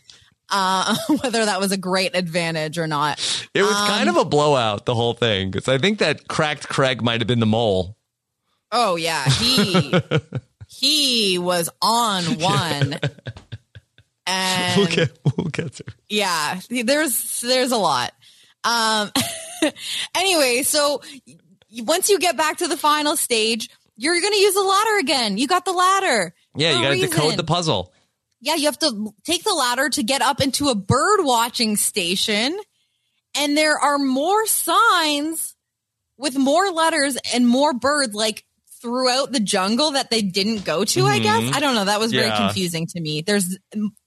[0.51, 3.19] uh, whether that was a great advantage or not.
[3.53, 5.51] It was Um, kind of a blowout, the whole thing.
[5.51, 7.95] Because I think that cracked Craig might have been the mole.
[8.71, 9.93] Oh yeah, he
[10.67, 12.99] he was on one,
[14.27, 15.93] and We'll get, we'll get to it.
[16.09, 18.13] yeah, there's there's a lot.
[18.63, 19.11] Um,
[20.15, 21.01] anyway, so
[21.79, 25.37] once you get back to the final stage, you're gonna use the ladder again.
[25.37, 26.33] You got the ladder.
[26.55, 27.90] Yeah, you got to decode the puzzle.
[28.41, 32.57] Yeah, you have to take the ladder to get up into a bird watching station.
[33.35, 35.55] And there are more signs
[36.17, 38.43] with more letters and more birds like
[38.81, 41.55] throughout the jungle that they didn't go to, I guess.
[41.55, 41.85] I don't know.
[41.85, 42.37] That was very Yeah.
[42.47, 43.21] confusing to me.
[43.21, 43.57] There's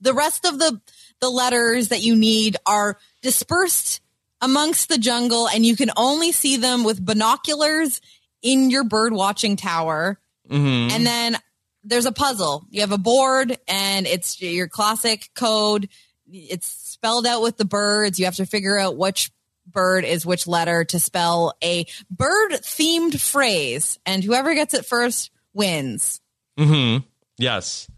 [0.00, 0.80] the rest of the
[1.20, 4.00] the letters that you need are dispersed
[4.40, 8.00] amongst the jungle and you can only see them with binoculars
[8.42, 10.20] in your bird watching tower.
[10.50, 11.38] hmm And then
[11.84, 12.64] there's a puzzle.
[12.70, 15.88] You have a board and it's your classic code.
[16.32, 18.18] It's spelled out with the birds.
[18.18, 19.30] You have to figure out which
[19.66, 23.98] bird is which letter to spell a bird themed phrase.
[24.06, 26.20] And whoever gets it first wins.
[26.58, 26.98] hmm
[27.36, 27.88] Yes.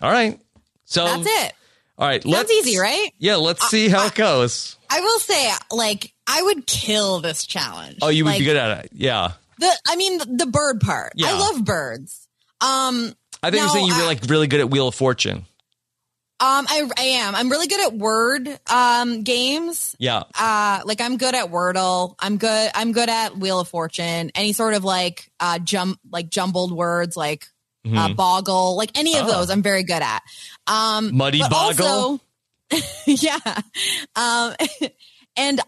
[0.00, 0.40] All right.
[0.84, 1.52] So That's it.
[1.98, 2.22] All right.
[2.22, 3.12] That's easy, right?
[3.18, 3.36] Yeah.
[3.36, 4.76] Let's see how it goes.
[4.90, 7.98] I will say, like, I would kill this challenge.
[8.02, 8.90] Oh, you would Like, be good at it.
[8.92, 9.32] Yeah.
[9.58, 11.12] The, I mean, the, the bird part.
[11.16, 11.28] Yeah.
[11.30, 12.28] I love birds.
[12.60, 14.94] Um, I think Now, you're saying you were I- like really good at Wheel of
[14.94, 15.44] Fortune.
[16.38, 17.34] um, I, I am.
[17.34, 19.94] I'm really good at word um games.
[19.98, 20.24] Yeah.
[20.38, 22.14] uh like I'm good at Wordle.
[22.18, 24.30] I'm good I'm good at Wheel of Fortune.
[24.34, 27.46] Any sort of like uh jump like jumbled words like
[27.90, 29.30] uh, boggle, like any of Mm-hmm.
[29.30, 29.32] Oh.
[29.38, 30.22] those I'm very good at.
[30.66, 31.86] Um Muddy boggle?
[31.86, 32.20] also-
[33.06, 33.38] yeah.
[34.16, 34.54] Um
[35.36, 35.60] and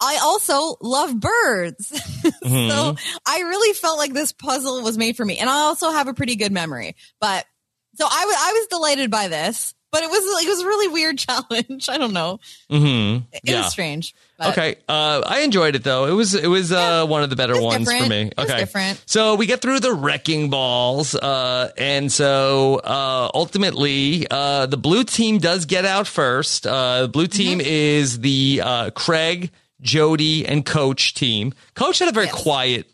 [0.00, 1.92] I also love birds.
[2.28, 2.70] Mm-hmm.
[2.70, 2.94] so
[3.26, 5.38] I really felt like this puzzle was made for me.
[5.38, 6.94] And I also have a pretty good memory.
[7.20, 7.44] But
[7.96, 10.88] so I wa- I was delighted by this, but it was it was a really
[10.88, 11.88] weird challenge.
[11.88, 12.38] I don't know.
[12.70, 13.62] hmm It Yeah.
[13.62, 14.14] was strange.
[14.38, 14.76] But Okay.
[14.88, 16.06] Uh, I enjoyed it though.
[16.06, 18.30] It was it was uh, one of the better ones for me.
[18.38, 18.58] Okay.
[18.58, 19.02] different.
[19.06, 25.04] So we get through the wrecking balls, uh, and so uh, ultimately uh, the blue
[25.04, 26.66] team does get out first.
[26.66, 27.66] Uh, the blue team Mm-hmm.
[27.68, 29.50] is the uh, Craig,
[29.82, 31.52] Jodie, and Coach team.
[31.74, 32.34] Coach had a very Yes.
[32.42, 32.90] quiet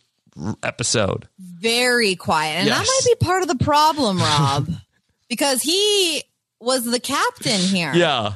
[0.62, 1.28] episode.
[1.38, 2.56] very quiet.
[2.60, 4.68] And that might be part of the problem, Rob,
[5.28, 6.22] because he
[6.60, 7.92] was the captain here.
[7.94, 8.34] Yeah.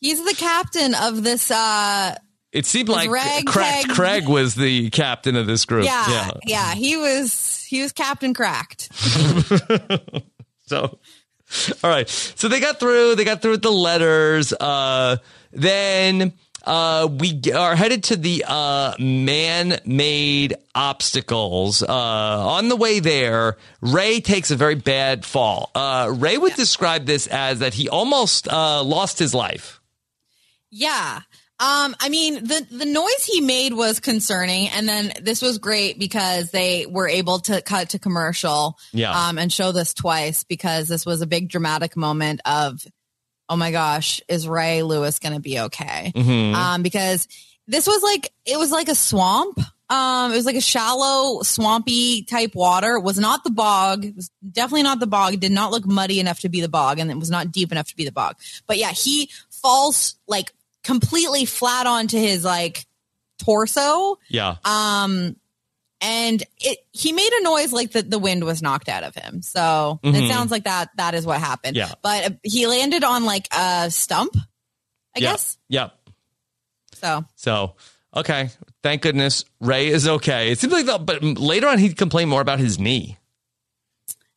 [0.00, 1.50] He's the captain of this.
[1.50, 2.14] Uh,
[2.52, 5.84] It seemed Was like rag Cracked tag- Craig was the captain of this group.
[5.86, 6.30] yeah, yeah.
[6.46, 7.64] yeah, He was.
[7.68, 8.88] He was Captain Cracked.
[10.66, 10.98] So,
[11.82, 12.06] all right.
[12.10, 13.14] So they got through.
[13.14, 14.52] They got through with the letters.
[14.52, 15.16] Uh,
[15.50, 16.34] then
[16.68, 21.82] uh, we are headed to the uh, man-made obstacles.
[21.82, 25.70] Uh, on the way there, Ray takes a very bad fall.
[25.74, 29.80] Uh, Ray would describe this as that he almost uh, lost his life.
[30.70, 31.20] Yeah.
[31.60, 35.98] Um, I mean, the the noise he made was concerning, and then this was great
[35.98, 39.10] because they were able to cut to commercial, Yeah.
[39.28, 42.80] um, and show this twice because this was a big dramatic moment of,
[43.48, 46.12] oh my gosh, is Ray Lewis going to be okay?
[46.54, 47.28] Um, because
[47.66, 49.58] this was like it was like a swamp.
[49.90, 52.96] Um, it was like a shallow, swampy type water.
[52.96, 54.04] It was not the bog.
[54.04, 55.32] It was definitely not the bog.
[55.32, 57.72] It did not look muddy enough to be the bog, and it was not deep
[57.72, 58.36] enough to be the bog.
[58.66, 60.52] But yeah, he falls like
[60.84, 62.86] completely flat onto his like
[63.38, 64.18] torso.
[64.28, 64.56] Yeah.
[64.64, 65.36] Um,
[66.00, 69.42] and it he made a noise like the, the wind was knocked out of him.
[69.42, 70.14] So Mhm.
[70.24, 71.76] it sounds like that that is what happened.
[71.76, 71.92] Yeah.
[72.02, 75.30] But uh, he landed on like a stump, I yeah.
[75.32, 75.58] guess.
[75.68, 75.88] Yeah.
[76.94, 77.74] So So,
[78.14, 78.50] okay.
[78.82, 80.52] Thank goodness Ray is okay.
[80.52, 83.18] It seems like, the, but later on, he'd complain more about his knee.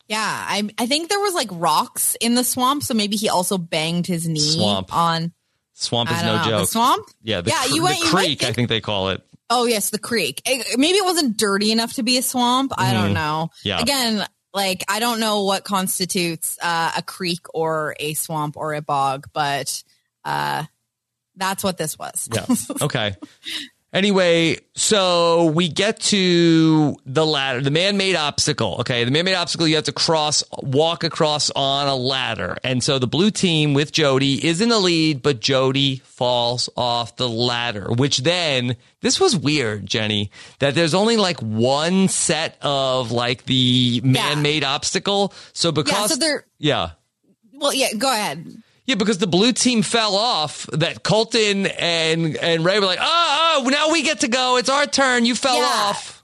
[0.07, 3.57] yeah, I I think there was like rocks in the swamp, so maybe he also
[3.57, 4.93] banged his knee Swamp.
[4.93, 5.31] on
[5.73, 6.61] Swamp is no know, joke.
[6.61, 7.07] the swamp.
[7.23, 9.21] Yeah, the, Yeah, you went- the you creek, I think- think they call it.
[9.53, 10.41] Oh yes, the creek.
[10.45, 12.71] It- maybe it wasn't dirty enough to be a swamp.
[12.77, 13.49] I don't know.
[13.51, 13.67] Mm-hmm.
[13.67, 13.81] Yeah.
[13.81, 18.81] Again, like I don't know what constitutes uh, a creek or a swamp or a
[18.81, 19.83] bog, but
[20.25, 20.63] uh,
[21.35, 22.27] that's what this was.
[22.33, 22.45] Yeah.
[22.81, 23.15] Okay.
[23.93, 28.77] Anyway, so we get to the ladder, the man-made obstacle.
[28.79, 32.99] Okay, the man-made obstacle you have to cross, walk across on a ladder, and so
[32.99, 37.91] the blue team with Jodie is in the lead, but Jodie falls off the ladder.
[37.91, 43.99] Which then this was weird, Jenny, that there's only like one set of like the
[44.05, 45.33] man-made obstacle.
[45.51, 46.91] So because so they're- yeah.
[47.53, 47.89] well, yeah.
[47.97, 48.47] Go ahead.
[48.91, 50.65] Yeah, because the blue team fell off.
[50.73, 54.57] That Colton and and Ray were like, oh, oh, now we get to go.
[54.57, 55.25] It's our turn.
[55.25, 55.63] You fell Yeah.
[55.65, 56.23] off.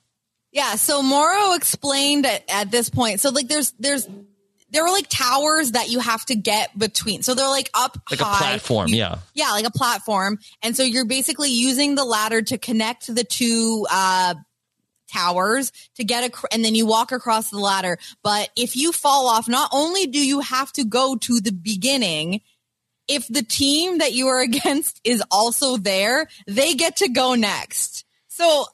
[0.52, 3.20] Yeah, so Mauro explained at, at this point.
[3.20, 4.08] So like there's there's
[4.70, 7.22] there are like towers that you have to get between.
[7.24, 8.38] So they're like up Like a high.
[8.40, 9.16] platform, You- yeah.
[9.34, 10.40] Yeah, like a platform.
[10.62, 14.34] And so you're basically using the ladder to connect the two uh
[15.12, 17.98] towers to get a and then you walk across the ladder.
[18.24, 22.42] But if you fall off, not only do you have to go to the beginning,
[23.08, 28.06] if the team that you are against is also there, they get to go next.
[28.28, 28.66] So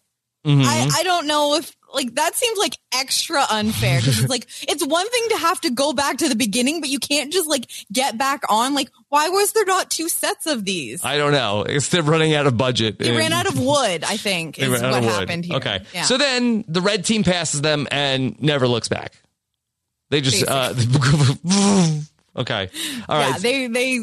[0.46, 0.66] Mhm.
[0.66, 4.86] I, I don't know if like that seems like extra unfair because it's like it's
[4.86, 7.70] one thing to have to go back to the beginning, but you can't just like
[7.94, 8.74] get back on.
[8.76, 11.06] Like, why was there not two sets of these?
[11.06, 11.62] I don't know.
[11.62, 13.00] It's they're running out of budget.
[13.00, 15.56] They ran out of wood, I think, is what happened here.
[15.58, 15.80] Okay.
[15.94, 16.02] Yeah.
[16.02, 19.14] So then the red team passes them and never looks back.
[20.10, 20.74] They just uh
[22.36, 22.70] Okay.
[23.08, 23.30] All right.
[23.32, 24.00] yeah, they they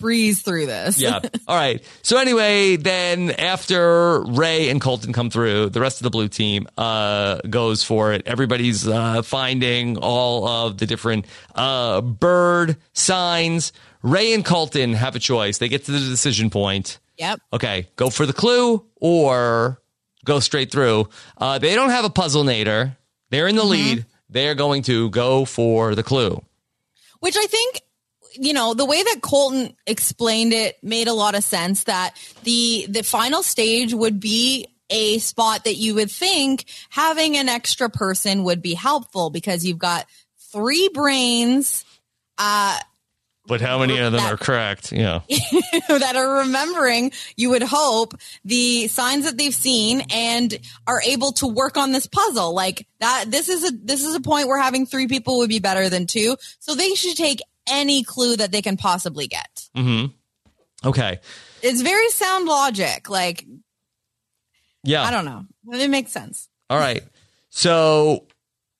[0.00, 1.00] breeze through this.
[1.00, 1.20] yeah.
[1.48, 1.84] All right.
[2.02, 6.66] So anyway, then after Ray and Colton come through, the rest of the blue team
[6.76, 8.22] uh, goes for it.
[8.26, 13.72] Everybody's uh, finding all of the different uh, bird signs.
[14.02, 15.58] Ray and Colton have a choice.
[15.58, 16.98] They get to the decision point.
[17.18, 17.40] Yep.
[17.52, 19.80] Okay, go for the clue or
[20.24, 21.08] go straight through.
[21.36, 22.96] Uh, they don't have a puzzle nader.
[23.28, 24.06] They're in the lead.
[24.30, 26.42] They're going to go for the clue.
[27.20, 27.82] Which I think,
[28.34, 32.14] you know, the way that Colton explained it made a lot of sense that
[32.44, 37.88] the the final stage would be a spot that you would think having an extra
[37.88, 40.06] person would be helpful because you've got
[40.52, 41.84] three brains
[42.38, 42.76] uh
[43.46, 44.90] But how many of them That- are correct?
[44.92, 45.20] Yeah.
[45.88, 48.14] that are remembering, you would hope,
[48.44, 52.52] the signs that they've seen and are able to work on this puzzle.
[52.54, 55.58] Like that, this is a, this is a point where having three people would be
[55.60, 56.36] better than two.
[56.58, 57.40] So they should take
[57.70, 59.68] any clue that they can possibly get.
[59.76, 60.88] Mm-hmm.
[60.88, 61.20] Okay.
[61.62, 63.08] It's very sound logic.
[63.10, 63.44] Like,
[64.82, 65.02] Yeah.
[65.04, 65.44] I don't know.
[65.72, 66.48] It makes sense.
[66.68, 67.02] All right.
[67.50, 68.26] So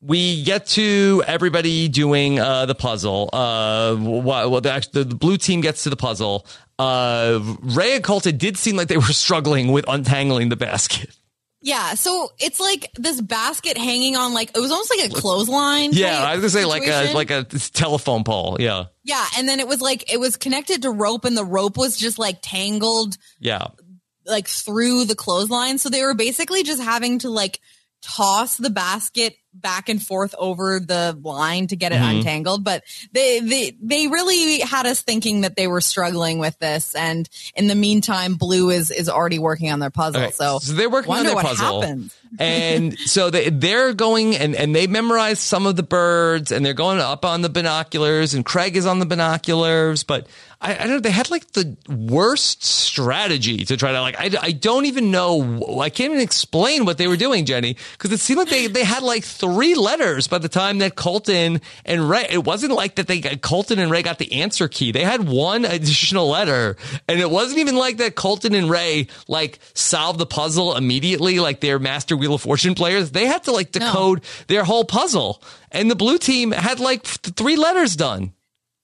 [0.01, 3.28] we get to everybody doing uh, the puzzle.
[3.32, 6.47] Uh, well, the, the blue team gets to the puzzle.
[6.78, 11.11] Uh, Ray and Colton did seem like they were struggling with untangling the basket.
[11.62, 11.94] Yeah.
[11.94, 15.90] So it's like this basket hanging on like, it was almost like a clothesline.
[15.92, 18.56] Yeah, I was gonna say like a like a telephone pole.
[18.58, 19.26] Yeah, yeah.
[19.36, 22.18] And then it was like, it was connected to rope and the rope was just
[22.18, 23.66] like tangled yeah.
[24.24, 25.78] like through the clothesline.
[25.78, 27.61] So they were basically just having to like
[28.02, 32.18] toss the basket back and forth over the line to get it Mm-hmm.
[32.18, 32.64] untangled.
[32.64, 36.94] But they, they, they really had us thinking that they were struggling with this.
[36.94, 40.22] And in the meantime, Blue is, is already working on their puzzle.
[40.22, 42.16] Okay, So, they're working on wonder their what puzzle, happens.
[42.38, 46.74] And so they they're going and and they memorized some of the birds, and they're
[46.74, 50.28] going up on the binoculars, and Craig is on the binoculars, but.
[50.62, 51.00] I, I don't know.
[51.00, 54.20] They had like the worst strategy to try to like.
[54.20, 55.80] I, I don't even know.
[55.80, 58.84] I can't even explain what they were doing, Jenny, because it seemed like they, they
[58.84, 62.26] had like three letters by the time that Colton and Ray.
[62.28, 64.92] It wasn't like that they got Colton and Ray got the answer key.
[64.92, 66.76] They had one additional letter,
[67.08, 71.60] and it wasn't even like that Colton and Ray like solved the puzzle immediately, like
[71.60, 73.10] they're Master Wheel of Fortune players.
[73.10, 75.42] They had to like decode their whole puzzle,
[75.72, 78.32] and the blue team had like th- three letters done.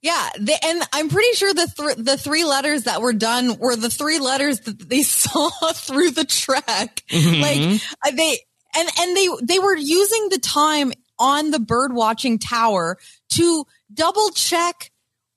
[0.03, 3.76] Yeah, they, and I'm pretty sure the th- the three letters that were done were
[3.76, 7.03] the three letters that they saw through the track.
[7.12, 8.39] Like uh, they
[8.76, 12.99] and and they they were using the time on the bird watching tower
[13.30, 14.91] to double check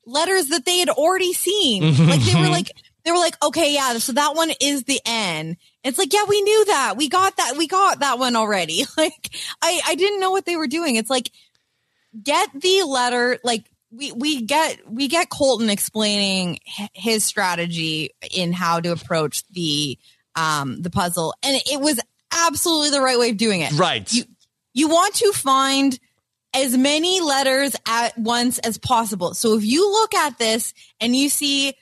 [0.06, 1.96] letters that they had already seen.
[2.10, 2.72] Like they were like
[3.06, 5.58] they were like, okay, yeah, so that one is the N.
[5.84, 6.96] It's like, yeah, we knew that.
[6.98, 7.56] We got that.
[7.58, 8.86] We got that one already.
[8.98, 9.30] Like
[9.62, 10.96] I I didn't know what they were doing.
[10.96, 11.32] It's like
[12.22, 16.60] get the letter like we we get we get Colton explaining
[16.94, 19.98] his strategy in how to approach the
[20.36, 22.00] um the puzzle and it was
[22.32, 23.72] absolutely the right way of doing it.
[23.74, 24.12] Right.
[24.12, 24.24] You
[24.74, 25.98] you want to find
[26.54, 29.34] as many letters at once as possible.
[29.34, 31.74] So if you look at this and you see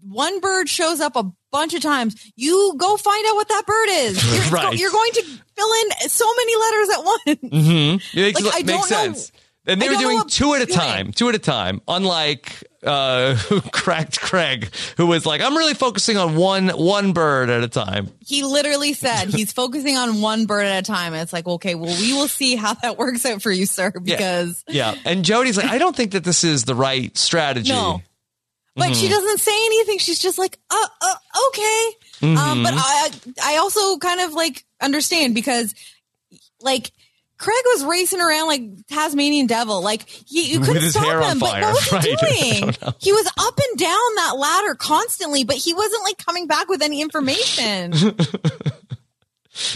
[0.00, 3.88] one bird shows up a bunch of times, you go find out what that bird
[3.90, 4.22] is.
[4.34, 4.78] You're, Right.
[4.78, 8.02] you're going to fill in so many letters at once.
[8.14, 9.32] It makes, Like, I makes don't know- sense.
[9.66, 11.82] And they were doing two at a time, two at a time.
[11.86, 13.36] Unlike uh,
[13.70, 18.08] cracked Craig, who was like, "I'm really focusing on one one bird at a time."
[18.24, 21.12] he literally said he's focusing on one bird at a time.
[21.12, 23.92] And it's like, okay, well, we will see how that works out for you, sir,
[24.02, 28.00] because Yeah, and Jodie's like, "I don't think that this is the right strategy." no.
[28.78, 28.94] But Mm-hmm.
[28.94, 29.98] she doesn't say anything.
[29.98, 31.14] She's just like, uh, uh
[31.48, 31.88] okay.
[32.22, 32.62] Um, Mm-hmm.
[32.64, 33.10] but I,
[33.44, 35.74] I also kind of like understand because
[36.60, 36.90] like
[37.38, 39.80] Craig was racing around like Tasmanian devil.
[39.82, 41.38] Like he, you couldn't stop him.
[41.38, 42.18] But what was he Right.
[42.22, 42.94] I doing?
[42.98, 46.82] He was up and down that ladder constantly, but he wasn't like coming back with
[46.82, 47.92] any information.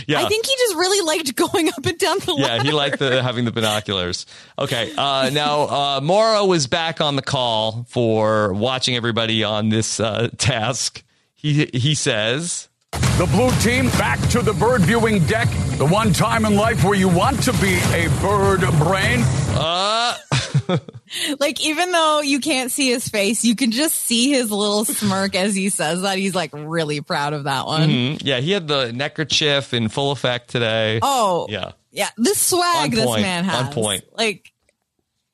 [0.07, 0.21] Yeah.
[0.21, 2.57] I think he just really liked going up and down the ladder.
[2.57, 4.27] Yeah, he liked the, having the binoculars.
[4.59, 9.99] Okay, uh, now uh, Mauro was back on the call for watching everybody on this
[10.01, 11.03] uh, task.
[11.35, 15.49] He he says, The blue team back to the bird viewing deck.
[15.79, 19.21] The one time in life where you want to be a bird brain.
[19.55, 20.17] "Uh,
[21.39, 25.35] Like, even though you can't see his face, you can just see his little smirk
[25.35, 26.17] as he says that.
[26.19, 27.89] He's like really proud of that one.
[27.91, 31.01] mm, yeah." He had the neckerchief in full effect today.
[31.03, 32.09] Oh, yeah, yeah.
[32.17, 33.75] This swag On this man on has.
[33.75, 34.05] point.
[34.13, 34.53] Like,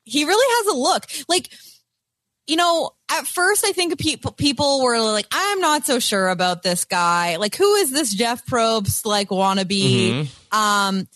[0.03, 1.05] he really has a look.
[1.29, 1.49] Like,
[2.47, 6.63] you know, at first I think people people were like, I'm not so sure about
[6.63, 7.37] this guy.
[7.37, 10.25] Like, who is this Jeff Probst like wannabe?
[10.25, 10.57] Mm-hmm.
[10.57, 11.07] Um,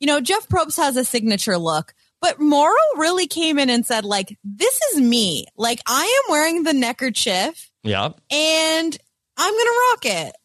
[0.00, 1.94] you know, Jeff Probst has a signature look.
[2.20, 5.46] But Mauro really came in and said, like, this is me.
[5.56, 8.98] Like, I am wearing the neckerchief yep, and
[9.36, 10.36] I'm going to rock it.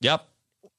[0.00, 0.24] yep.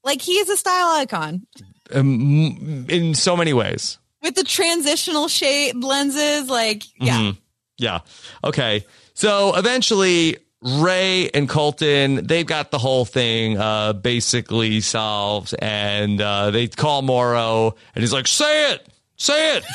[0.04, 1.46] Like, he is a style icon
[1.94, 3.98] Um, in so many ways.
[4.24, 6.50] with the transitional shape lenses.
[6.50, 7.18] Like, yeah.
[7.20, 7.38] Mhm.
[7.78, 8.00] Yeah.
[8.44, 8.86] Okay.
[9.14, 16.52] So eventually, Ray and Colton, they've got the whole thing uh, basically solved, and uh,
[16.52, 19.64] they call Mauro, and he's like, "Say it, say it."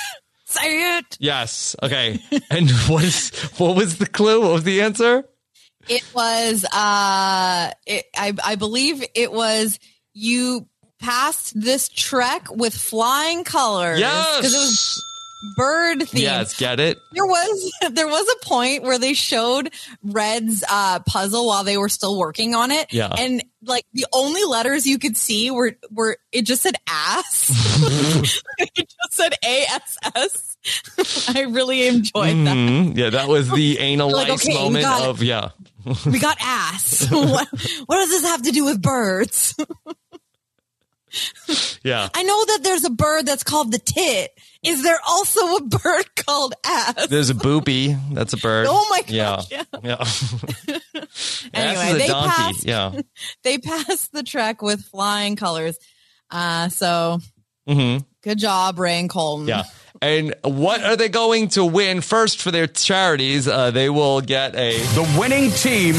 [0.54, 1.16] Say it.
[1.20, 1.76] yes.
[1.82, 2.20] Okay.
[2.50, 4.40] and what is what was the clue?
[4.40, 5.24] What was the answer?
[5.88, 9.78] It was, uh, it, I, I believe it was
[10.14, 10.66] you
[10.98, 14.00] passed this trek with flying colors.
[14.00, 14.36] Yes.
[14.38, 15.04] Because it was
[15.56, 16.20] bird themed.
[16.20, 16.58] Yes.
[16.58, 16.98] Get it?
[17.12, 19.72] There was there was a point where they showed
[20.02, 22.92] Red's uh, puzzle while they were still working on it.
[22.92, 23.08] Yeah.
[23.16, 27.50] And like the only letters you could see were were it just said ass.
[28.58, 30.56] it just said A S S.
[31.36, 32.56] I really enjoyed that.
[32.56, 32.96] Mhm.
[32.96, 35.50] Yeah, that was the anal Like, okay, moment got of yeah.
[36.06, 37.06] We got ass.
[37.10, 37.48] what,
[37.86, 39.54] what does this have to do with birds?
[41.82, 42.08] Yeah.
[42.14, 44.36] I know that there's a bird that's called the tit.
[44.64, 47.06] Is there also a bird called ass?
[47.08, 47.96] There's a booby.
[48.12, 48.66] That's a bird.
[48.68, 49.36] Oh my Yeah.
[49.36, 49.64] gosh, yeah.
[49.84, 49.96] Yeah.
[51.54, 52.30] Ass Anyway, they donkey.
[52.30, 52.92] passed- Yeah.
[53.44, 55.76] they passed the trek with flying colors.
[56.30, 57.20] Uh, so
[57.68, 59.46] hmm good job, Ray and Colton.
[59.48, 59.64] Yeah.
[60.02, 63.46] And what are they going to win first for their charities?
[63.48, 64.76] Uh, they will get a.
[64.78, 65.94] The winning team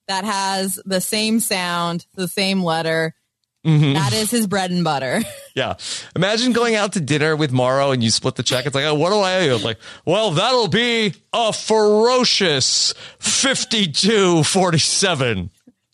[0.08, 3.14] that has the same sound, the same letter.
[3.64, 3.94] Mm-hmm.
[3.94, 5.22] That is his bread and butter.
[5.54, 5.74] Yeah.
[6.16, 8.64] Imagine going out to dinner with Mauro and you split the check.
[8.64, 9.58] It's like, oh, what do I owe?
[9.58, 9.62] You?
[9.62, 15.50] like, well, that'll be a ferocious 5247.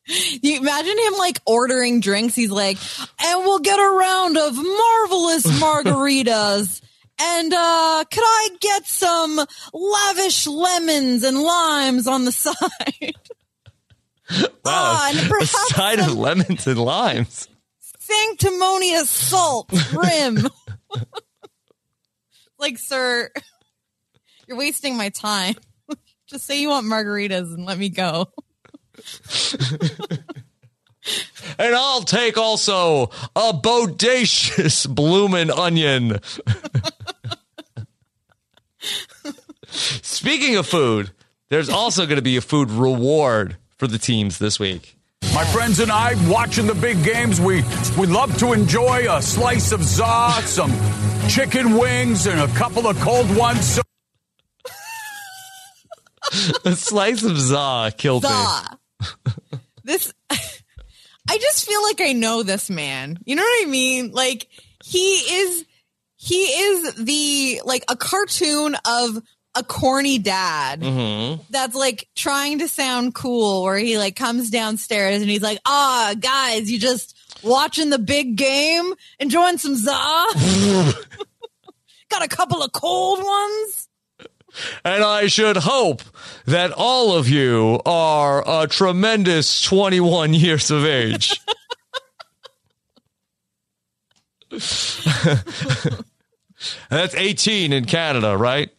[0.07, 2.37] You imagine him like ordering drinks.
[2.37, 2.79] He's like,
[3.21, 6.81] and we'll get a round of marvelous margaritas.
[7.21, 9.41] And uh could I get some
[9.75, 13.17] lavish lemons and limes on the side?
[14.31, 14.47] Wow.
[14.65, 17.49] Ah, and a side of lemons and limes.
[18.09, 20.49] Sanctimonious salt rim.
[22.59, 23.31] like, sir,
[24.47, 25.57] you're wasting my time.
[26.27, 28.29] Just say you want margaritas and let me go.
[31.59, 33.05] And I'll take also
[33.35, 36.19] a bodacious bloomin' onion.
[39.71, 41.13] Speaking of food,
[41.49, 44.98] there's also going to be a food reward for the teams this week.
[45.35, 47.63] My friends and I, watching the big games, we,
[47.99, 50.73] we love to enjoy a slice of za, some
[51.29, 53.65] chicken wings, and a couple of cold ones.
[53.75, 53.83] So
[56.65, 58.29] A slice of za killed me.
[58.29, 58.63] Duh.
[59.85, 63.19] this I just feel like I know this man.
[63.25, 64.13] You know what I mean?
[64.13, 64.49] Like
[64.85, 65.65] he is
[66.17, 69.23] he is the like a cartoon of
[69.59, 70.81] a corny dad
[71.51, 76.15] that's like trying to sound cool where he like comes downstairs and he's like, "Ah,
[76.19, 79.91] guys, you just watching the big game, enjoying some za?
[82.09, 83.89] Got a couple of cold ones?"
[84.85, 86.03] And I should hope
[86.47, 91.41] that all of you are a tremendous 21 years of age.
[96.91, 98.71] That's 18 in Canada, right?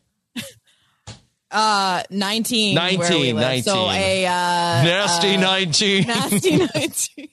[1.52, 3.64] Uh 19 where we 19, live.
[3.64, 6.08] So a uh Nasty uh, 19.
[6.08, 7.30] nasty 19.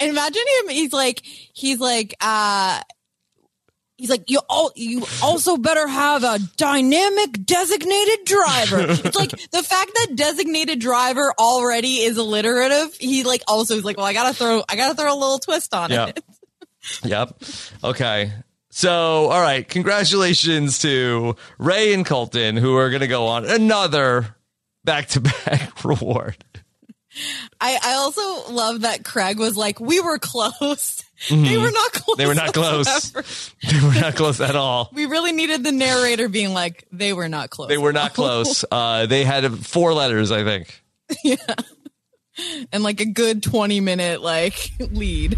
[0.00, 0.68] Imagine him.
[0.68, 2.80] He's like, he's like, uh,
[3.98, 8.86] he's like, you all, you also better have a dynamic designated driver.
[8.88, 12.94] it's like the fact that designated driver already is alliterative.
[12.94, 15.74] He like also is like, well, I gotta throw, I gotta throw a little twist
[15.74, 16.06] on Yeah.
[16.06, 16.24] it.
[17.04, 17.42] Yep.
[17.84, 18.32] Okay.
[18.70, 19.68] So, all right.
[19.68, 24.36] Congratulations to Ray and Colton, who are going to go on another
[24.84, 26.36] back to back reward.
[27.60, 31.04] I, I also love that Craig was like, we were close.
[31.28, 32.16] They were not close.
[32.16, 32.18] Mm-hmm.
[32.18, 33.52] They were not close.
[33.70, 34.90] They were not close at all.
[34.94, 37.68] We really needed the narrator being like, they were not close.
[37.68, 38.64] They were not close.
[38.72, 40.82] Uh, they had four letters, I think.
[41.24, 41.36] yeah.
[42.72, 45.36] and like a good 20 minute like lead.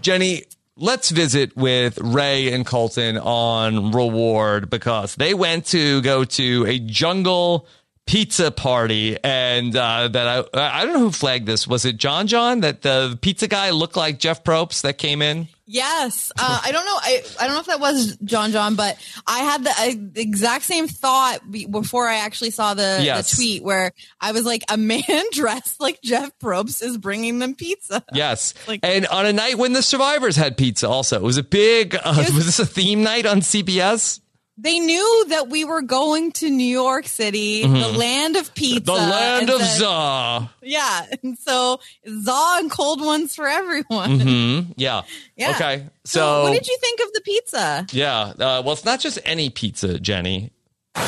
[0.00, 0.44] Jenny,
[0.76, 6.78] let's visit with Ray and Colton on reward because they went to go to a
[6.78, 7.66] jungle
[8.06, 11.66] pizza party and uh, that I I don't know who flagged this.
[11.66, 15.48] Was it John John that the pizza guy looked like Jeff Probst that came in?
[15.68, 16.30] Yes.
[16.38, 16.96] Uh, I don't know.
[16.96, 18.96] I, I don't know if that was John John, but
[19.26, 23.30] I had the, I, the exact same thought before I actually saw the, Yes.
[23.30, 23.90] the tweet where
[24.20, 25.02] I was like, a man
[25.32, 28.04] dressed like Jeff Probst is bringing them pizza.
[28.12, 28.54] Yes.
[28.68, 31.16] Like- and on a night when the survivors had pizza also.
[31.16, 34.20] It was a big uh, was- was this a theme night on CBS?
[34.58, 38.80] They knew that we were going to New York City, the land of pizza.
[38.80, 38.86] Mm-hmm.
[38.86, 40.50] The land of said- za.
[40.62, 41.06] Yeah.
[41.22, 41.78] And so,
[42.08, 44.20] za and cold ones for everyone.
[44.20, 44.60] Hmm?
[44.76, 45.02] Yeah.
[45.36, 45.50] Yeah.
[45.50, 45.86] Okay.
[46.04, 47.86] So, So, what did you think of the pizza?
[47.92, 48.20] yeah.
[48.38, 50.50] Uh, well, it's not just any pizza, Jenny.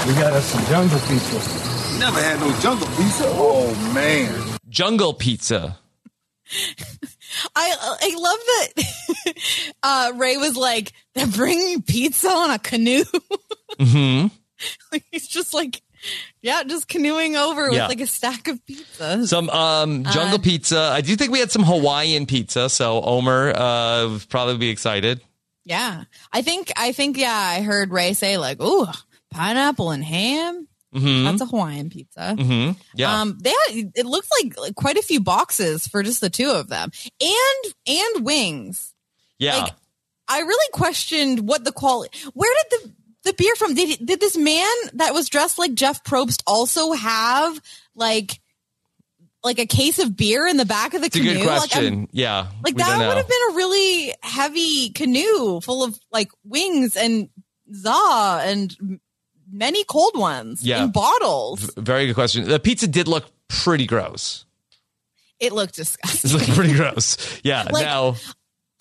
[0.06, 1.98] We got us some jungle pizza.
[1.98, 3.24] Never had no jungle pizza.
[3.28, 4.58] Oh man.
[4.68, 5.78] Jungle pizza.
[7.54, 8.38] I I love
[9.26, 9.34] that
[9.82, 13.04] uh, Ray was like, "They're bringing pizza on a canoe."
[13.80, 14.26] hmm
[14.92, 15.82] like, he's just like,
[16.42, 17.82] yeah, just canoeing over Yeah.
[17.82, 19.26] with like a stack of pizza.
[19.26, 20.78] Some um, jungle Uh, pizza.
[20.92, 25.20] I do think we had some Hawaiian pizza, so Omer uh, would probably be excited.
[25.64, 28.86] yeah, I think I think yeah, I heard Ray say like, "Ooh,
[29.30, 32.34] pineapple and ham." Hmm That's a Hawaiian pizza.
[32.34, 33.20] hmm Yeah.
[33.20, 36.50] Um, they had, it looks like, like quite a few boxes for just the two
[36.50, 38.94] of them, and and wings.
[39.38, 39.56] yeah.
[39.58, 39.72] like,
[40.28, 42.18] I really questioned what the quality.
[42.34, 42.92] Where did the
[43.24, 43.74] the beer from?
[43.74, 47.60] Did did this man that was dressed like Jeff Probst also have
[47.94, 48.40] like
[49.44, 51.34] like a case of beer in the back of the it's a canoe?
[51.34, 51.84] good Like, question.
[51.84, 52.48] I'm- yeah.
[52.62, 57.28] Like, that would have been a really heavy canoe full of like wings and
[57.72, 58.76] za and
[59.50, 60.84] many cold ones Yeah.
[60.84, 61.70] in bottles.
[61.76, 62.44] Very good question.
[62.48, 64.44] The pizza did look pretty gross.
[65.40, 66.30] It looked disgusting.
[66.30, 67.40] It looked pretty gross.
[67.44, 67.64] Yeah.
[67.70, 68.16] Like, now,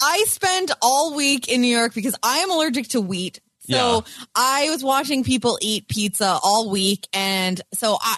[0.01, 3.39] I spent all week in New York because I am allergic to wheat.
[3.70, 7.05] So I was watching people eat pizza all week.
[7.11, 8.15] And so I,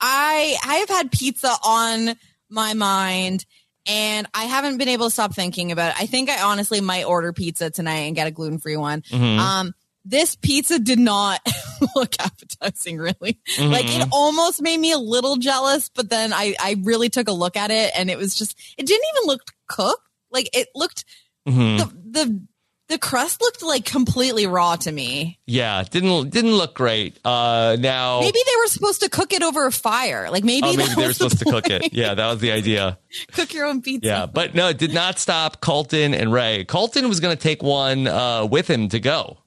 [0.00, 2.14] I, I have had pizza on
[2.48, 3.44] my mind
[3.88, 6.00] and I haven't been able to stop thinking about it.
[6.00, 9.02] I think I honestly might order pizza tonight and get a gluten free one.
[9.02, 9.38] Mhm.
[9.38, 9.74] Um,
[10.04, 11.40] this pizza did not
[11.96, 13.40] look appetizing, really.
[13.58, 17.32] Like it almost made me a little jealous, but then I, I really took a
[17.32, 20.06] look at it and it was just, it didn't even look cooked.
[20.30, 21.04] Like it looked,
[21.48, 21.78] Mhm.
[21.78, 22.40] the, the,
[22.88, 25.38] the crust looked like completely raw to me.
[25.46, 27.18] yeah, didn't didn't look great.
[27.24, 30.28] Uh, now Maybe they were supposed to cook it over a fire.
[30.30, 31.94] Like maybe, oh, maybe they were was the supposed to cook it.
[31.94, 32.98] Yeah, that was the idea.
[33.32, 34.06] cook your own pizza.
[34.06, 36.64] Yeah, but no, it did not stop Colton and Ray.
[36.66, 39.38] Colton was going to take one uh, with him to go.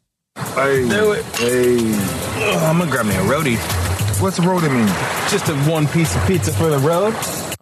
[0.45, 1.23] Hey, Do it.
[1.38, 1.77] hey.
[1.77, 3.57] Ugh, I'm gonna grab me a roadie.
[4.21, 4.88] What's a roadie mean?
[5.29, 7.13] Just a one piece of pizza for the road.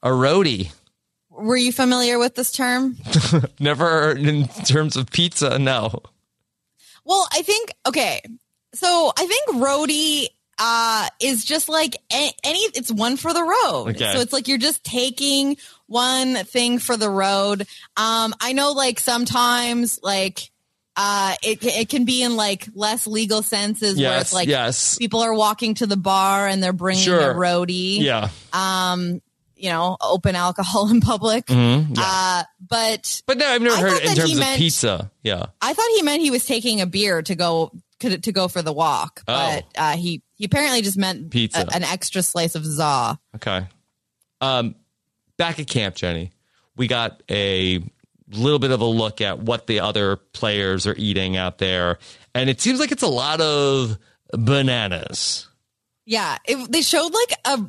[0.01, 0.71] A roadie.
[1.30, 2.97] Were you familiar with this term?
[3.59, 5.59] Never in terms of pizza.
[5.59, 6.01] No.
[7.05, 8.21] Well, I think okay.
[8.74, 10.28] So I think roadie
[10.59, 13.89] uh is just like a- any it's one for the road.
[13.89, 14.13] Okay.
[14.13, 15.57] So it's like you're just taking
[15.88, 17.61] one thing for the road.
[17.97, 20.49] Um I know like sometimes like
[20.96, 24.22] uh it it can be in like less legal senses where Yes.
[24.22, 24.98] it's like yes.
[24.98, 27.32] people are walking to the bar and they're bringing Sure.
[27.32, 28.00] a roadie.
[28.00, 28.30] Yeah.
[28.54, 29.22] Um
[29.56, 31.46] you know, open alcohol in public.
[31.48, 32.04] Mhm, yeah.
[32.06, 34.58] Uh but but no, I've never I heard it in that he terms of meant-
[34.60, 35.12] pizza.
[35.24, 35.46] Yeah.
[35.62, 38.74] I thought he meant he was taking a beer to go to go for the
[38.74, 41.30] walk, but uh, he he apparently just meant Oh.
[41.30, 41.62] Pizza.
[41.72, 43.18] a- an extra slice of za.
[43.36, 43.66] Okay.
[44.41, 44.76] Um,
[45.38, 46.32] back at camp, Jenny,
[46.76, 47.82] we got a
[48.34, 51.98] little bit of a look at what the other players are eating out there,
[52.36, 53.98] and it seems like it's a lot of
[54.32, 55.48] bananas.
[56.06, 57.66] Yeah, it, they showed like a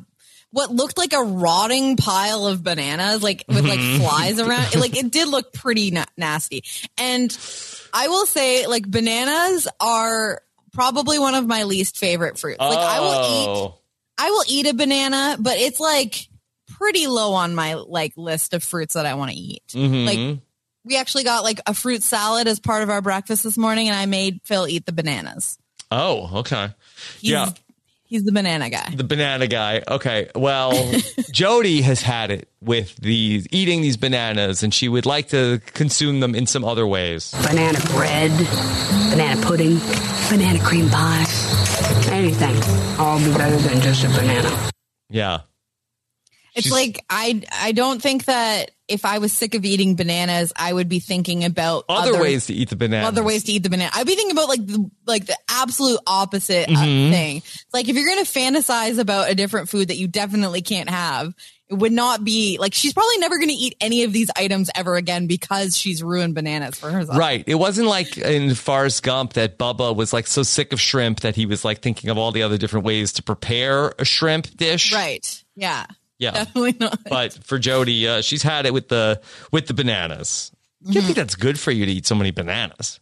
[0.51, 4.01] what looked like a rotting pile of bananas, like with like Mm-hmm.
[4.03, 4.73] flies around.
[4.73, 6.63] It, like it did look pretty na- nasty,
[6.97, 7.35] and
[7.93, 10.41] I will say, like bananas are
[10.73, 12.59] probably one of my least favorite fruits.
[12.59, 13.77] Like I will eat Oh.
[14.17, 16.29] I will eat a banana, but it's like
[16.77, 19.63] pretty low on my like list of fruits that I want to eat.
[19.69, 20.05] Mhm.
[20.05, 20.39] Like
[20.85, 23.97] we actually got like a fruit salad as part of our breakfast this morning, and
[23.97, 25.57] I made Phil eat the bananas.
[25.91, 26.69] Oh, okay.
[27.19, 27.49] He's, yeah.
[28.05, 28.93] he's the banana guy.
[28.95, 29.83] The banana guy.
[29.87, 30.29] Okay.
[30.35, 30.71] Well,
[31.31, 36.19] Jodie has had it with these eating these bananas and she would like to consume
[36.19, 37.31] them in some other ways.
[37.43, 38.31] Banana bread,
[39.11, 39.77] banana pudding,
[40.29, 41.25] banana cream pie,
[42.11, 42.55] anything.
[42.99, 44.71] All be better than just a banana.
[45.09, 45.41] Yeah.
[46.55, 50.53] It's She's- like I I don't think that if I was sick of eating bananas,
[50.55, 53.07] I would be thinking about Other, ways to eat the banana.
[53.07, 53.91] other ways to eat the banana.
[53.93, 57.09] I'd be thinking about like the like the absolute opposite uh, Mhm.
[57.11, 57.37] thing.
[57.37, 61.33] It's like if you're gonna fantasize about a different food that you definitely can't have,
[61.67, 64.95] it would not be like she's probably never gonna eat any of these items ever
[64.97, 67.17] again because she's ruined bananas for herself.
[67.17, 67.43] Right.
[67.47, 71.35] It wasn't like in Forrest Gump that Bubba was like so sick of shrimp that
[71.35, 74.93] he was like thinking of all the other different ways to prepare a shrimp dish.
[74.93, 75.43] Right.
[75.55, 75.85] Yeah.
[76.19, 76.31] Yeah.
[76.31, 76.99] Definitely not.
[77.09, 80.51] But for Jodie, uh, she's had it with the with the bananas.
[80.83, 81.05] Do you Mm-hmm.
[81.07, 82.99] think that's good for you to eat so many bananas?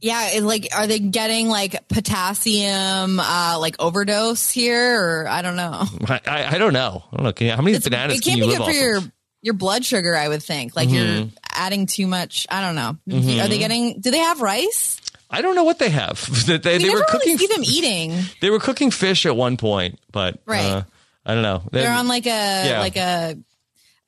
[0.00, 5.84] Yeah, like are they getting like potassium uh like overdose here or I don't know.
[6.08, 7.04] I, I, I don't know.
[7.12, 7.32] I don't know.
[7.32, 9.12] Can you, how many it's, bananas it can can't you be good for your of?
[9.42, 10.74] your blood sugar, I would think.
[10.76, 11.32] Like you're Mhm.
[11.52, 12.46] adding too much.
[12.50, 12.96] I don't know.
[13.08, 13.44] Mhm.
[13.44, 14.00] Are they getting?
[14.00, 15.00] Do they have rice?
[15.30, 16.28] I don't know what they have.
[16.46, 17.36] they, they, We they were cooking.
[17.36, 18.24] really see them eating.
[18.40, 20.64] They were cooking fish at one point, but Right.
[20.64, 20.82] uh,
[21.24, 21.62] I don't know.
[21.70, 22.28] They're on like a
[22.68, 22.80] Yeah.
[22.80, 23.36] like a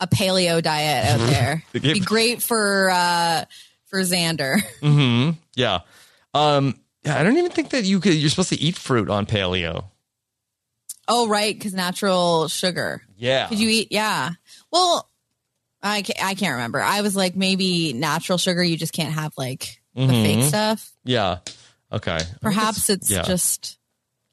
[0.01, 1.63] a paleo diet out there.
[1.73, 3.45] They give- Be great for uh
[3.87, 4.61] for Xander.
[4.81, 5.81] hmm Yeah.
[6.35, 6.81] Um.
[7.05, 7.19] Yeah.
[7.19, 8.15] I don't even think that you could.
[8.15, 9.85] You're supposed to eat fruit on paleo.
[11.07, 13.03] Oh, right, because natural sugar.
[13.17, 13.49] Yeah.
[13.49, 13.89] Could you eat?
[13.91, 14.31] Yeah.
[14.73, 15.09] Well,
[15.83, 16.81] I can't, I can't remember.
[16.81, 18.63] I was like maybe natural sugar.
[18.65, 20.23] You just can't have like the Mhm.
[20.25, 20.93] fake stuff.
[21.05, 21.39] Yeah.
[21.93, 22.19] Okay.
[22.41, 23.23] Perhaps it's yeah.
[23.23, 23.77] just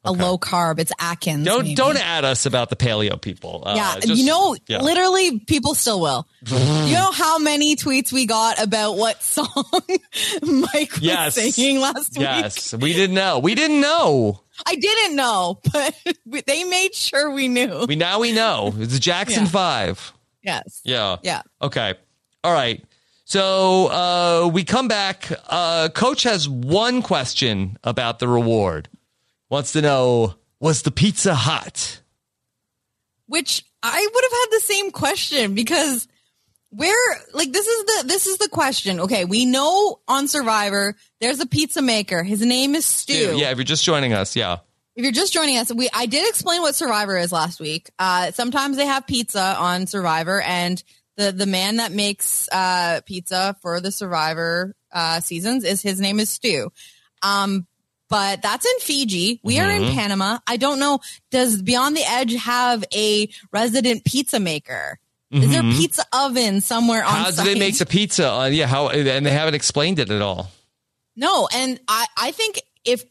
[0.04, 0.80] a low carb.
[0.80, 1.45] It's Atkins.
[1.45, 1.76] Don't maybe.
[1.76, 3.64] don't add us about the paleo people.
[3.66, 4.80] Uh, yeah, just- you know, yeah.
[4.82, 6.28] literally, people still will.
[6.45, 9.47] you know how many tweets we got about what song
[10.41, 11.36] Mike was Yes.
[11.36, 12.22] singing last week?
[12.22, 13.39] Yes, we didn't know.
[13.39, 14.41] We didn't know.
[14.66, 15.95] I didn't know, but
[16.26, 17.86] we- they made sure we knew.
[17.88, 18.74] We now we know.
[18.78, 19.49] It's Jackson Yeah.
[19.49, 20.14] Five.
[20.41, 20.82] yes.
[20.84, 21.18] Yeah.
[21.24, 21.41] Yeah.
[21.62, 21.93] Okay.
[22.43, 22.84] All right.
[23.26, 25.32] So uh, we come back.
[25.47, 28.89] Uh, Coach has one question about the reward.
[29.52, 31.99] Wants to know was the pizza hot?
[33.28, 36.08] Which I would have had the same question because
[36.70, 39.02] where like this is the this is the question.
[39.02, 42.24] Okay, we know on Survivor there's a pizza maker.
[42.24, 43.36] His name is Stu.
[43.36, 43.52] Yeah.
[43.52, 44.60] If you're just joining us, yeah.
[44.95, 47.89] If you're just joining us, we I did explain what Survivor is last week.
[47.99, 50.82] Uh, sometimes they have pizza on Survivor, and
[51.18, 56.22] the the man that makes uh, pizza for the Survivor uh, seasons is his name
[56.22, 56.72] is Stu.
[57.22, 57.68] Um,
[58.12, 59.39] but that's in Fiji.
[59.41, 59.93] We are in Mhm.
[59.95, 60.38] Panama.
[60.45, 60.99] I don't know.
[61.32, 64.99] Does Beyond the Edge have a resident pizza maker?
[65.32, 65.78] Is there Mhm.
[65.78, 68.30] pizza oven somewhere on How do they make the pizza?
[68.30, 68.68] Uh, yeah.
[68.68, 70.51] How and they haven't explained it at all.
[71.16, 73.03] No, and I, I think if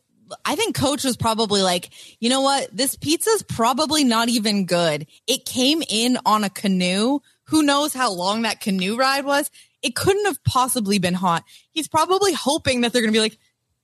[0.44, 1.88] I think coach was probably like,
[2.20, 5.06] you know what, this pizza's probably not even good.
[5.26, 7.20] It came in on a canoe.
[7.44, 9.50] Who knows how long that canoe ride was?
[9.82, 11.42] It couldn't have possibly been hot.
[11.72, 13.38] He's probably hoping that they're gonna be like,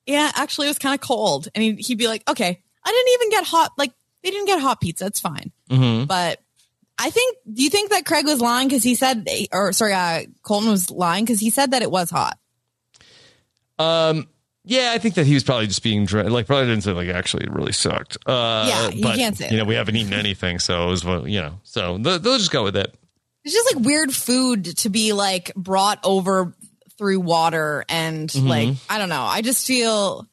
[0.07, 1.49] yeah, actually it was kind of cold.
[1.55, 3.73] And he'd, he'd be like, okay, I didn't even get hot.
[3.77, 3.93] Like
[4.23, 5.07] they didn't get hot pizza.
[5.07, 5.53] It's fine.
[5.71, 6.05] Mm-hmm.
[6.07, 6.41] But
[6.99, 8.71] I think, do you think that Craig was lying?
[8.71, 12.11] Cause he said, or sorry, uh, Colton was lying because he said that it was
[12.11, 12.39] hot.
[13.79, 14.29] Um.
[14.69, 17.45] Yeah, I think that he was probably just being like probably didn't say like actually
[17.45, 18.19] it really sucked.
[18.27, 21.05] Uh, Yeah, you but, can't say You know, we haven't eaten anything, so it was
[21.05, 22.93] you know, so they'll just go with it.
[23.45, 26.53] It's just like weird food to be like brought over
[26.99, 28.49] through water and Mhm.
[28.49, 29.23] like I don't know.
[29.23, 30.27] I just feel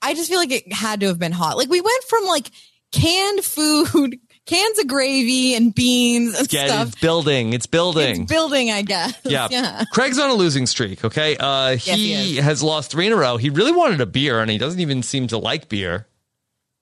[0.00, 1.56] I just feel like it had to have been hot.
[1.56, 2.50] Like we went from like
[2.92, 6.88] canned food, cans of gravy and beans and Yeah, stuff.
[6.88, 7.52] it's building.
[7.52, 8.22] It's building.
[8.22, 9.12] It's building, I guess.
[9.24, 9.48] yeah.
[9.50, 9.84] yeah.
[9.92, 11.04] Craig's on a losing streak.
[11.04, 13.36] Okay, uh, he, he has lost three in a row.
[13.36, 16.06] He really wanted a beer, and he doesn't even seem to like beer.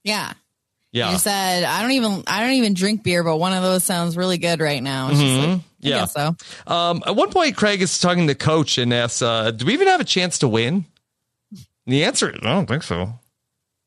[0.04, 0.32] Yeah.
[0.92, 1.10] Yeah.
[1.12, 4.16] He said I don't even I don't even drink beer, but one of those sounds
[4.16, 5.10] really good right now.
[5.10, 5.52] It's just Mhm.
[5.54, 5.60] like,
[5.90, 6.00] Yeah.
[6.00, 6.36] guess so.
[6.66, 9.88] Um, at one point, Craig is talking to coach and asks, uh, "Do we even
[9.88, 10.84] have a chance to win?"
[11.52, 11.64] And
[11.94, 13.18] the answer is, "I don't think so."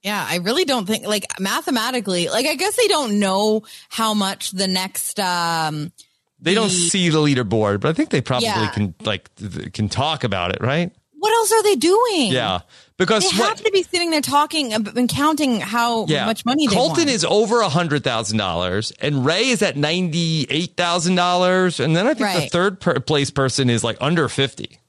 [0.02, 4.52] Yeah, I really don't think like mathematically, like I guess they don't know how much
[4.52, 5.91] the next um
[6.39, 8.70] They don't see the leaderboard, but I think they probably Yeah.
[8.70, 9.30] can like
[9.74, 10.91] can talk about it, right?
[11.20, 12.32] What else are they doing?
[12.32, 12.61] Yeah,
[12.97, 13.49] because They what?
[13.49, 17.13] have to be sitting there talking and counting how yeah, much money they Colton won.
[17.13, 21.95] is over a hundred thousand dollars, and Ray is at ninety eight thousand dollars, and
[21.95, 24.80] then I think the third per- place person is like under fifty.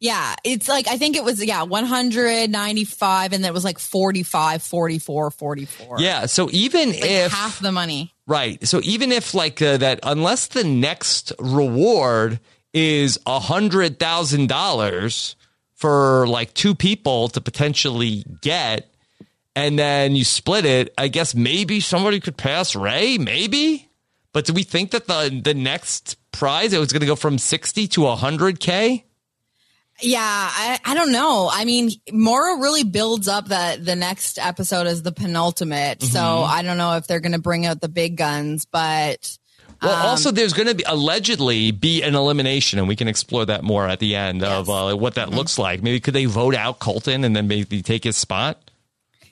[0.00, 4.62] yeah, it's like I think it was yeah, 195 and then it was like 45,
[4.62, 5.96] 44, 44.
[6.00, 8.12] Yeah, so even Like if half the money.
[8.26, 8.66] Right.
[8.66, 12.40] So even if like uh, that, unless the next reward
[12.74, 15.36] is a hundred thousand dollars
[15.74, 18.92] for like two people to potentially get,
[19.56, 23.88] and then you split it, I guess maybe somebody could pass Ray, maybe.
[24.32, 27.38] But do we think that the the next prize it was going to go from
[27.38, 29.04] sixty to hundred k?
[30.00, 31.48] Yeah, I, I don't know.
[31.52, 36.02] I mean, Mauro really builds up that the next episode is the penultimate.
[36.02, 36.48] So Mhm.
[36.48, 39.38] I don't know if they're going to bring out the big guns, but
[39.84, 43.44] Well, um, also there's going to be allegedly be an elimination, and we can explore
[43.46, 45.30] that more at the end of uh, what Mm-hmm.
[45.30, 45.82] that looks like.
[45.82, 48.58] Maybe could they vote out Colton and then maybe take his spot?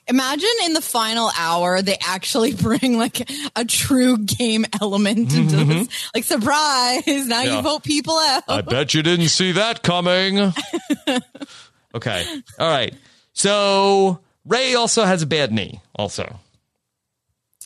[0.08, 6.10] imagine in the final hour they actually bring like a true game element into this.
[6.12, 7.06] Like surprise!
[7.06, 7.46] Now Mm-hmm.
[7.46, 7.56] Yeah.
[7.56, 8.42] you vote people out.
[8.48, 10.52] I bet you didn't see that coming.
[11.94, 12.26] okay.
[12.58, 12.94] All right.
[13.32, 16.38] So Ray also has a bad knee, also.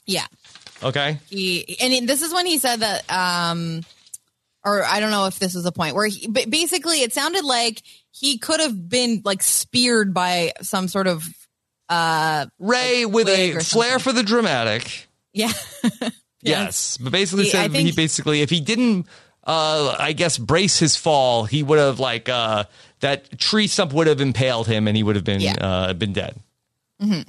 [0.04, 0.26] yeah.
[0.82, 1.18] Okay.
[1.28, 3.82] he and this is when he said that um
[4.64, 7.44] or i don't know if this was a point where he but basically it sounded
[7.44, 11.24] like he could have been like speared by some sort of
[11.88, 15.06] uh Ray with a flair for the dramatic.
[15.32, 15.52] yeah
[16.42, 16.96] Yes.
[16.98, 19.06] But basically He- said he basically if he didn't
[19.44, 22.64] uh I guess brace his fall, he would have like uh
[23.00, 25.54] that tree stump would have impaled him and he would have been Yeah.
[25.60, 26.36] uh been dead.
[27.00, 27.22] Mm-hmm.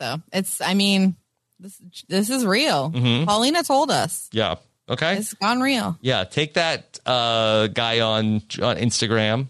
[0.00, 1.16] so it's i mean
[1.62, 3.24] this this is real Mhm.
[3.26, 4.56] paulina told us Yeah.
[4.88, 5.16] Okay.
[5.16, 9.46] it's gone real Yeah, take that uh guy on on Instagram.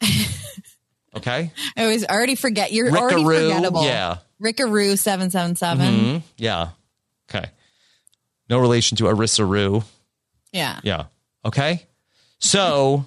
[1.16, 1.50] okay?
[1.76, 4.18] i always already forget you're already forgettable yeah.
[4.40, 6.22] rickaroo 777 Mhm.
[6.36, 6.68] Yeah.
[7.30, 7.46] Okay.
[8.48, 9.82] No relation to Arissa Roo.
[10.52, 11.04] yeah Yeah.
[11.44, 11.86] Okay.
[12.38, 13.06] So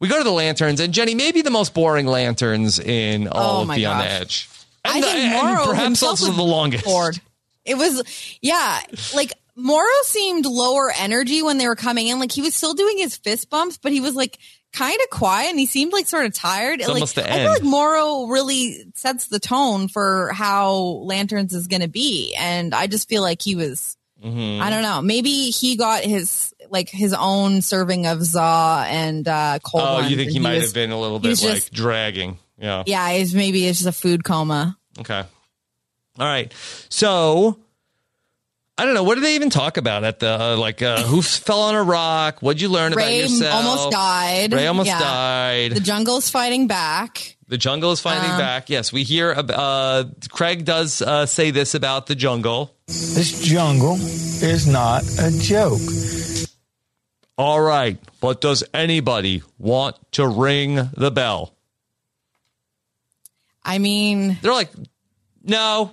[0.00, 3.62] we go to the lanterns, and Jenny, maybe the most boring lanterns in all Oh
[3.62, 4.20] of Beyond the gosh.
[4.20, 4.48] Edge.
[4.84, 6.84] I And, think and Mauro perhaps also the longest.
[6.84, 7.20] bored.
[7.68, 8.02] It was,
[8.40, 8.80] yeah,
[9.14, 12.18] like Mauro seemed lower energy when they were coming in.
[12.20, 14.38] Like he was still doing his fist bumps, but he was like
[14.72, 16.80] kind of quiet and he seemed like sort of tired.
[16.80, 21.54] It's like, almost the I feel like Mauro really sets the tone for how Lanterns
[21.54, 22.34] is going to be.
[22.38, 24.60] And I just feel like he was, Mhm.
[24.60, 29.58] I don't know, maybe he got his, like his own serving of Zaw and, uh,
[29.64, 31.72] cold Oh, you think and he might was- have been a little bit like just-
[31.72, 32.36] dragging?
[32.60, 32.82] Yeah.
[32.86, 34.76] Yeah, he's maybe it's just a food coma.
[34.98, 35.22] Okay.
[36.18, 36.52] All right.
[36.88, 37.58] So
[38.76, 39.02] I don't know.
[39.02, 40.82] What did they even talk about at the uh, like?
[40.82, 42.40] Uh, who fell on a rock?
[42.40, 43.64] What'd you learn Ray about yourself?
[43.64, 44.52] almost died.
[44.52, 44.98] Ray almost Yeah.
[45.00, 45.72] died.
[45.72, 47.36] The jungle's fighting back.
[47.48, 48.68] The jungle is fighting Um, back.
[48.68, 49.32] Yes, we hear.
[49.36, 52.74] Uh, Craig does uh, say this about the jungle.
[52.86, 55.80] This jungle is not a joke.
[57.38, 61.54] All right, but does anybody want to ring the bell?
[63.64, 64.70] I mean, They're like,
[65.42, 65.92] no.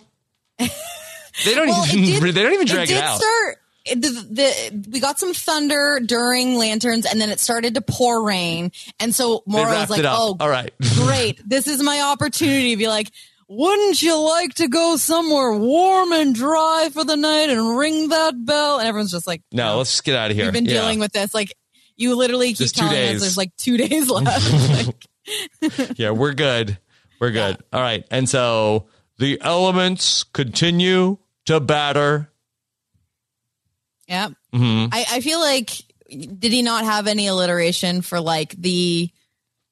[0.60, 2.24] They don't well, even.
[2.24, 3.18] did- they don't even drag it, did out.
[3.20, 7.82] Start, it- the, the, we got some thunder during lanterns, and then it started to
[7.82, 10.72] pour rain, and so Mauro was like, "Oh, all right.
[10.96, 11.42] great!
[11.48, 13.12] This is my opportunity to be like."
[13.48, 18.34] Wouldn't you like to go somewhere warm and dry for the night and ring that
[18.44, 18.80] bell?
[18.80, 20.46] And everyone's just like, no, let's just get out of here.
[20.46, 20.82] We've been Yeah.
[20.82, 21.32] dealing with this.
[21.36, 21.54] Like,
[21.96, 23.18] you literally keep Just telling days.
[23.18, 24.52] us there's like two days left.
[25.62, 26.80] like, yeah, we're good.
[27.22, 27.58] We're good.
[27.72, 28.04] All right.
[28.10, 28.88] And so
[29.18, 32.30] the elements continue to batter.
[34.08, 34.30] yeah.
[34.54, 34.90] Mhm.
[34.92, 35.70] I, I feel like
[36.10, 39.10] did he not have any alliteration for like the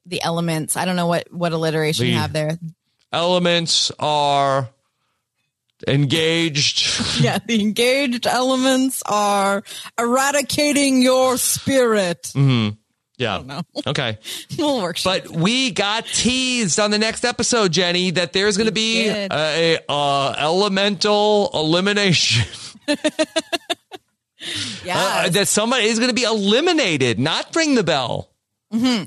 [0.06, 0.76] the elements?
[0.78, 2.58] I don't know what what alliteration you have there.
[3.12, 4.70] Elements are
[5.88, 6.90] engaged.
[7.24, 9.64] Yeah, the engaged elements are
[10.00, 12.32] eradicating your spirit.
[12.34, 12.70] hmm
[13.24, 13.42] Yeah.
[13.42, 13.62] know.
[13.88, 14.18] Okay.
[14.58, 14.98] We'll work.
[15.04, 19.32] But we got teased on the next episode, Jenny, that there's going to be did.
[19.32, 22.46] a, uh, elemental elimination.
[22.88, 22.96] Yeah,
[25.26, 28.30] Uh, that somebody is going to be eliminated, not ring the bell.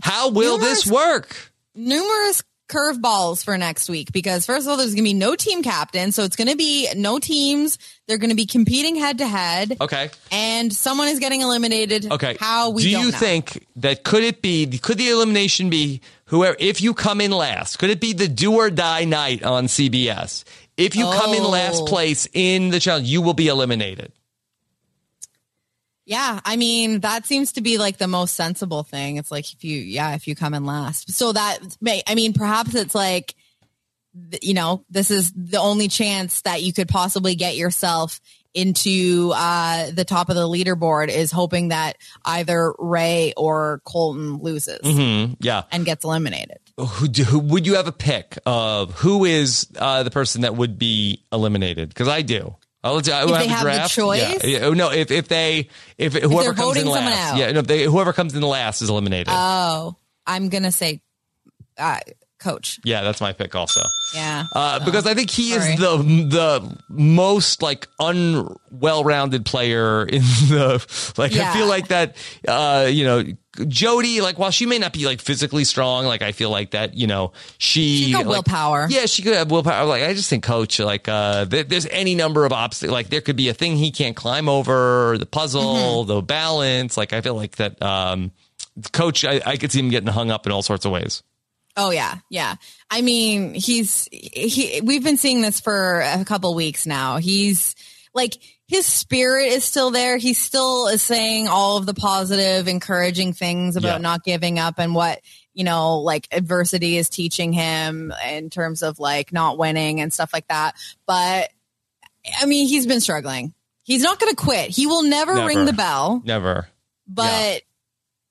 [0.03, 1.53] How will this work?
[1.75, 5.63] numerous curveballs for next week because first of all, there's going to be no team
[5.63, 7.79] captain, so it's going to be no teams.
[8.07, 10.11] They're going to be competing head to head, Okay.
[10.31, 12.11] and someone is getting eliminated.
[12.13, 12.37] Okay.
[12.41, 13.19] how we do you know.
[13.19, 17.79] think that could it be could the elimination be whoever if you come in last?
[17.79, 20.45] Could it be the do or die night on CBS?
[20.77, 21.87] If you come in last Oh.
[21.87, 24.13] place in the challenge, you will be eliminated.
[26.07, 29.17] Yeah, I mean that seems to be like the most sensible thing.
[29.17, 32.33] It's like if you, yeah, if you come in last, so that may, I mean,
[32.33, 33.35] perhaps it's like,
[34.41, 38.21] you know, this is the only chance that you could possibly get yourself
[38.55, 44.79] into uh, the top of the leaderboard is hoping that either Ray or Colton loses
[44.81, 45.65] mm-hmm, Yeah.
[45.71, 46.57] and gets eliminated.
[46.79, 50.57] Who, do- who would you have a pick of who is uh, the person that
[50.57, 51.91] would be eliminated?
[51.91, 52.57] Because I do.
[52.91, 53.95] Oh, let's, uh, If they have the draft.
[53.95, 54.45] choice?
[54.45, 54.59] Yeah.
[54.61, 54.71] yeah.
[54.71, 55.69] No, if if they
[55.99, 57.39] if whoever comes in last, out.
[57.39, 59.29] yeah, no, if they, whoever comes in last is eliminated.
[59.31, 61.01] Oh, I'm gonna say,
[61.79, 61.99] uh,
[62.39, 62.79] coach.
[62.85, 63.83] yeah, that's my pick also.
[64.15, 64.45] Yeah.
[64.55, 65.73] Uh, because I think he Sorry.
[65.73, 71.33] is the the most like unwell-rounded player in the like.
[71.35, 72.17] I feel like that.
[72.47, 73.25] Uh, you know,
[73.57, 74.21] Jodie.
[74.23, 76.95] Like, while she may not be like physically strong, like I feel like that.
[76.95, 78.87] You know, she She's got like- willpower.
[78.91, 79.85] Yeah, she could have willpower.
[79.87, 80.79] Like I just think Coach.
[80.79, 82.93] Like, uh, th- there's any number of obstacles.
[82.93, 86.09] Like there could be a thing he can't climb over, the puzzle, Mm-hmm.
[86.09, 86.97] the balance.
[86.97, 87.81] Like I feel like that.
[87.83, 88.33] Um,
[88.93, 91.23] Coach, I, I could see him getting hung up in all sorts of ways.
[91.79, 92.55] Oh yeah, yeah.
[92.91, 94.81] I mean, he's he.
[94.83, 97.19] We've been seeing this for a couple weeks now.
[97.19, 97.75] He's
[98.17, 98.37] like
[98.67, 100.17] his spirit is still there.
[100.17, 103.99] He still is saying all of the positive, encouraging things about Yeah.
[103.99, 105.21] not giving up and what
[105.55, 110.31] you know, like adversity is teaching him in terms of like not winning and stuff
[110.35, 110.75] like that.
[111.07, 111.51] But
[112.41, 113.55] I mean, he's been struggling.
[113.85, 114.69] He's not going to quit.
[114.71, 115.47] He will never, Never.
[115.47, 116.21] ring the bell.
[116.25, 116.69] Never.
[117.07, 117.63] But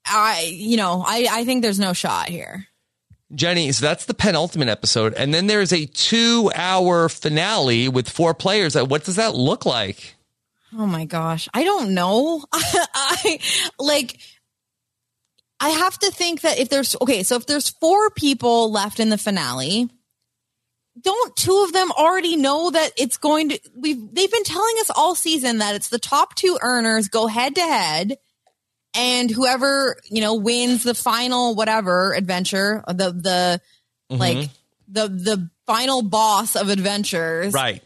[0.06, 2.66] I, you know, I I think there's no shot here.
[3.34, 5.14] Jenny, so that's the penultimate episode.
[5.14, 8.76] And then there's a two hour finale with four players.
[8.76, 10.14] Uh, What does that look like?
[10.72, 11.48] Oh my gosh.
[11.54, 12.44] I don't know.
[12.52, 13.38] I
[13.78, 14.18] like
[15.58, 19.08] I have to think that if there's okay, so if there's four people left in
[19.08, 19.88] the finale,
[21.00, 24.90] don't two of them already know that it's going to we've they've been telling us
[24.94, 28.16] all season that it's the top two earners go head to head
[28.96, 33.60] and whoever, you know, wins the final whatever adventure, the the
[34.08, 34.20] Mm-hmm.
[34.20, 34.50] like
[34.86, 37.52] the the final boss of adventures.
[37.52, 37.82] Right.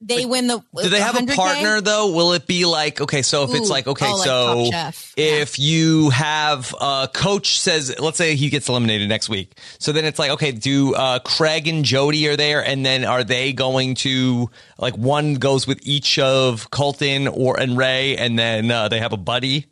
[0.00, 1.34] They win the Do they have a 100K?
[1.34, 2.12] partner though?
[2.12, 3.22] Will it be like okay?
[3.22, 5.14] So if it's like okay, Oh, so Chef.
[5.16, 10.04] if you have a coach says, let's say he gets eliminated next week, so then
[10.04, 13.94] it's like okay, do uh, Craig and Jodie are there, and then are they going
[13.96, 14.48] to
[14.78, 19.12] like one goes with each of Colton or and Ray, and then uh, they have
[19.14, 19.66] a buddy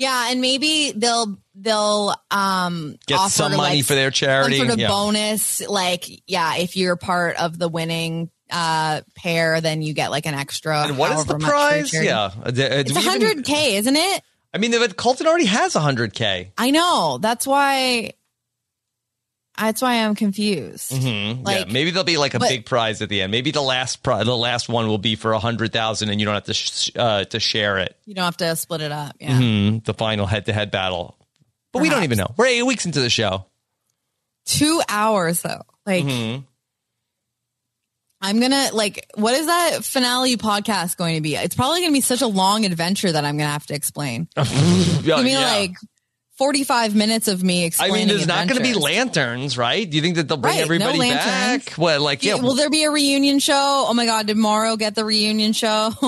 [0.00, 4.56] Yeah, and maybe they'll they'll um get offer some money like for their charity.
[4.56, 4.88] sort of Yeah.
[4.88, 5.60] bonus.
[5.60, 10.32] Like, yeah, if you're part of the winning uh pair, then you get like an
[10.32, 10.84] extra.
[10.84, 11.92] And what is the however much for prize?
[12.04, 14.22] Yeah, Uh, uh, it's hundred k, isn't it?
[14.54, 16.50] I mean, Colton already has hundred k.
[16.56, 17.18] I know.
[17.20, 18.14] That's why.
[19.60, 20.90] That's why I'm confused.
[20.90, 21.42] Mm-hmm.
[21.44, 23.30] Like, yeah, maybe there'll be like a but- big prize at the end.
[23.30, 26.24] Maybe the last pri- the last one will be for a hundred thousand, and you
[26.24, 27.96] don't have to sh- uh, to share it.
[28.06, 29.16] You don't have to split it up.
[29.20, 29.38] Yeah.
[29.38, 31.16] Mhm, The final head to head battle,
[31.72, 32.32] but we don't even know.
[32.36, 33.44] We're eight weeks into the show.
[34.46, 35.62] Two hours though.
[35.86, 36.44] Like, Mhm.
[38.22, 39.06] I'm gonna like.
[39.14, 41.36] What is that finale podcast going to be?
[41.36, 43.74] It's probably going to be such a long adventure that I'm going to have to
[43.74, 44.28] explain.
[44.36, 45.40] Yeah, Give me yeah.
[45.52, 45.74] like
[46.40, 49.88] 45 minutes of me I mean, there's not going to be lanterns, right?
[49.88, 51.66] Do you think that they'll bring Right, no everybody lanterns.
[51.66, 51.74] back?
[51.74, 53.84] What, like, yeah, Will there be a reunion show?
[53.86, 55.92] Oh my God, did Mauro get the reunion show?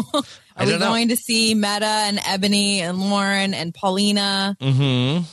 [0.56, 0.78] Are we know.
[0.78, 4.56] going to see Metta and Eboni and Lauren and Paulina?
[4.58, 5.24] mm-hmm.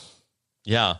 [0.64, 0.96] yeah,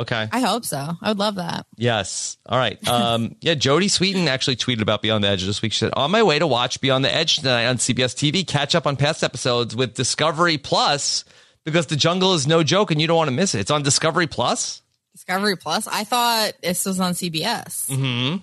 [0.00, 0.78] okay, I hope so.
[1.02, 1.66] I would love that.
[1.76, 2.78] yes, all right.
[2.88, 5.72] Um, yeah, Jodie Sweetin actually tweeted about Beyond the Edge this week.
[5.74, 8.46] She said, "On my way to watch Beyond the Edge tonight on CBS TV.
[8.46, 11.26] Catch up on past episodes with Discovery Plus
[11.64, 13.60] because the jungle is no joke, and you don't want to miss it.
[13.60, 14.82] It's on Discovery Plus.
[15.12, 15.86] Discovery Plus.
[15.86, 17.88] I thought this was on CBS.
[17.88, 18.36] Mm-hmm.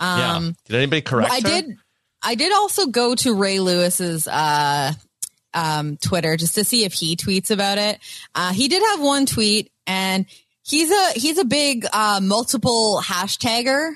[0.00, 0.36] yeah.
[0.36, 1.32] Um, Did anybody correct?
[1.32, 1.40] I her?
[1.62, 1.76] did.
[2.22, 4.92] I did also go to Ray Lewis's uh,
[5.54, 7.98] um, Twitter just to see if he tweets about it.
[8.34, 10.26] Uh, he did have one tweet, and
[10.62, 13.94] he's a he's a big uh, multiple hashtagger.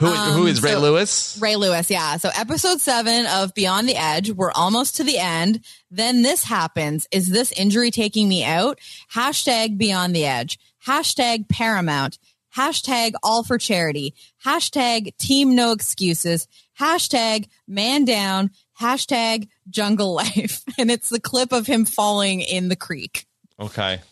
[0.00, 1.38] Who, who um, is Ray so- Lewis?
[1.40, 2.16] Ray Lewis, yeah.
[2.16, 5.62] So episode seven of Beyond the Edge, we're almost to the end.
[5.90, 7.06] Then this happens.
[7.12, 8.78] Is this injury taking me out?
[9.14, 10.58] Hashtag Beyond the Edge.
[10.86, 12.18] Hashtag Paramount.
[12.56, 14.14] Hashtag All for Charity.
[14.44, 16.48] Hashtag Team No Excuses.
[16.80, 18.50] Hashtag Man Down.
[18.80, 20.62] Hashtag Jungle Life.
[20.78, 23.26] And it's the clip of him falling in the creek.
[23.60, 24.00] Okay.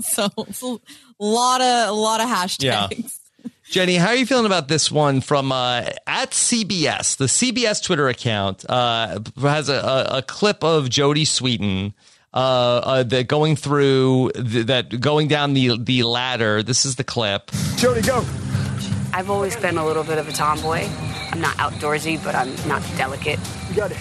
[0.00, 0.78] So a
[1.22, 2.62] lot of a lot of hashtags.
[2.62, 2.88] Yeah.
[3.64, 7.16] Jenny, how are you feeling about this one from uh, at CBS?
[7.16, 11.94] The CBS Twitter account uh, has a, a, a clip of Jodie Sweetin
[12.34, 16.62] uh, uh, that going through the, that going down the the ladder.
[16.62, 17.46] This is the clip.
[17.76, 18.24] Jodie, go.
[19.16, 20.88] I've always been a little bit of a tomboy.
[21.30, 23.38] I'm not outdoorsy, but I'm not delicate.
[23.70, 23.98] You got it.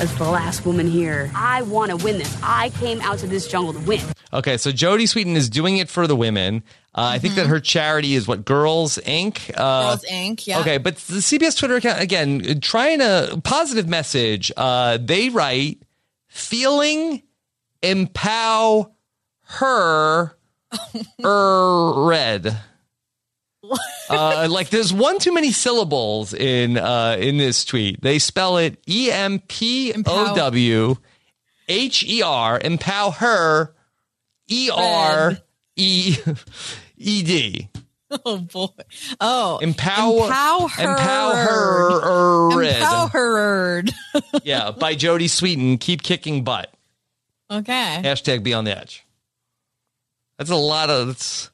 [0.00, 2.36] As the last woman here, I want to win this.
[2.42, 4.00] I came out to this jungle to win.
[4.32, 6.64] Okay, so Jodie Sweetin is doing it for the women.
[6.94, 9.50] Uh, I think that her charity is what Girls Inc.
[9.56, 10.46] Uh, Girls Inc.
[10.46, 10.60] Yeah.
[10.60, 14.50] Okay, but the CBS Twitter account again trying a positive message.
[14.56, 15.82] Uh, they write
[16.28, 17.22] feeling
[17.82, 18.90] empower
[19.42, 20.36] her
[21.24, 22.56] er red.
[24.10, 28.00] uh, like there's one too many syllables in uh, in this tweet.
[28.00, 30.96] They spell it E M P O W
[31.68, 32.60] H E R.
[32.62, 33.74] Empower her
[34.48, 35.38] E R
[35.76, 36.16] E
[36.96, 37.68] E D.
[38.24, 38.68] Oh boy.
[39.20, 39.58] Oh.
[39.58, 40.70] Empower Empower.
[40.78, 42.62] Empower.
[42.62, 43.90] Empowered.
[44.44, 45.80] yeah, by Jodie Sweetin.
[45.80, 46.72] Keep kicking butt.
[47.50, 48.00] Okay.
[48.04, 49.04] Hashtag be on the edge.
[50.38, 51.08] That's a lot of.
[51.08, 51.50] That's,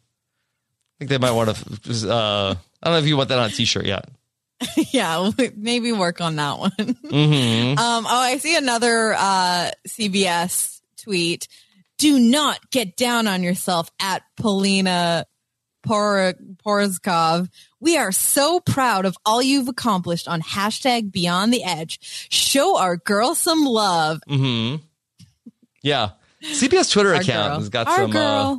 [1.00, 2.12] think they might want to.
[2.12, 4.08] Uh, I don't know if you want that on a t-shirt yet.
[4.92, 6.70] yeah, maybe work on that one.
[6.72, 7.78] Mm-hmm.
[7.78, 11.48] Um, oh, I see another uh, CBS tweet.
[11.96, 15.24] Do not get down on yourself at Paulina
[15.82, 16.34] Por-
[16.64, 17.48] Porzkov.
[17.80, 22.26] We are so proud of all you've accomplished on hashtag Beyond the Edge.
[22.30, 24.20] Show our girl some love.
[24.28, 24.76] hmm
[25.82, 26.10] Yeah,
[26.42, 27.58] CBS Twitter Our account girl.
[27.60, 28.16] has got Our some.
[28.16, 28.56] Uh,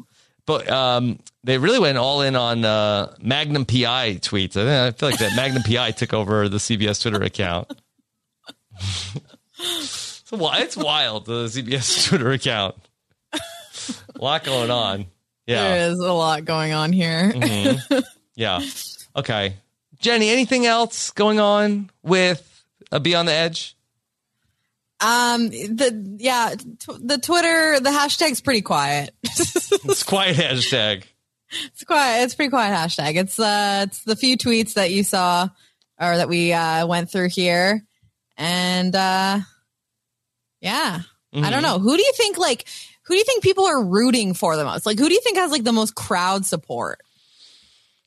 [0.58, 4.56] um, they really went all in on uh, Magnum PI tweets.
[4.58, 7.72] I, I feel like that Magnum PI took over the CBS Twitter account.
[9.60, 12.76] it's, wi- it's wild the CBS Twitter account.
[13.34, 15.06] A lot going on.
[15.47, 15.64] Yeah.
[15.70, 17.32] There is a lot going on here.
[17.34, 18.04] Mhm.
[18.36, 18.62] Yeah.
[19.16, 19.56] Okay.
[19.99, 23.76] Jenny, anything else going on with uh, Beyond the Edge?
[25.04, 29.14] Um, the yeah, t- the Twitter, the hashtag's pretty quiet.
[29.84, 31.04] It's quiet hashtag.
[31.66, 32.24] It's quiet.
[32.24, 33.16] It's pretty quiet hashtag.
[33.16, 35.49] It's uh, it's the few tweets that you saw
[35.99, 37.84] or that we uh went through here,
[38.38, 39.39] and uh,
[40.62, 40.99] yeah,
[41.34, 41.49] I Mhm.
[41.49, 41.80] don't know.
[41.80, 42.68] Who do you think like?
[43.04, 44.86] Who do you think people are rooting for the most?
[44.86, 47.02] Like, who do you think has like the most crowd support?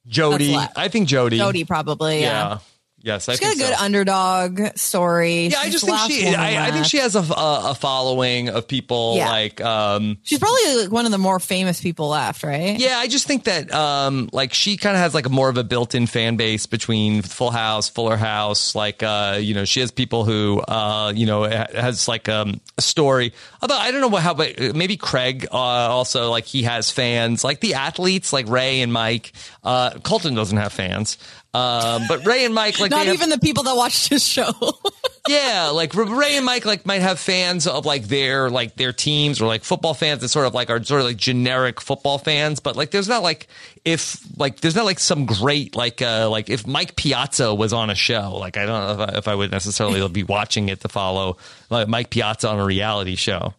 [0.08, 0.68] Jodie.
[0.76, 1.38] I think Jodie.
[1.38, 2.20] Jodie probably.
[2.20, 2.58] Yeah.
[3.04, 3.84] Yes, I She's got think a good so.
[3.84, 5.48] underdog story.
[5.48, 6.26] Yeah, I just think she.
[6.34, 9.28] I, I think she has a, a, a following of people Yeah.
[9.28, 9.60] like.
[9.60, 12.78] um She's probably like one of the more famous people left, right?
[12.78, 15.58] Yeah, I just think that um like she kind of has like a more of
[15.58, 18.74] a built-in fan base between Full House, Fuller House.
[18.74, 22.82] Like uh you know she has people who uh you know has like um a
[22.82, 23.34] story.
[23.60, 27.44] Although I don't know what how, but maybe Craig uh, also like he has fans
[27.44, 29.32] like the athletes like Ray and Mike.
[29.62, 31.18] Uh Colton doesn't have fans.
[31.54, 34.50] Um, but Ray and Mike, like Not have- even the people that watched his show.
[35.28, 39.40] yeah, like Ray and Mike like might have fans of like their like their teams
[39.40, 42.58] or like football fans that sort of like are sort of like generic football fans,
[42.58, 43.46] but like there's not like
[43.84, 47.88] if like there's not like some great like uh like if Mike Piazza was on
[47.88, 50.80] a show, like I don't know if I, if I would necessarily be watching it
[50.80, 51.36] to follow
[51.70, 53.54] like Mike Piazza on a reality show.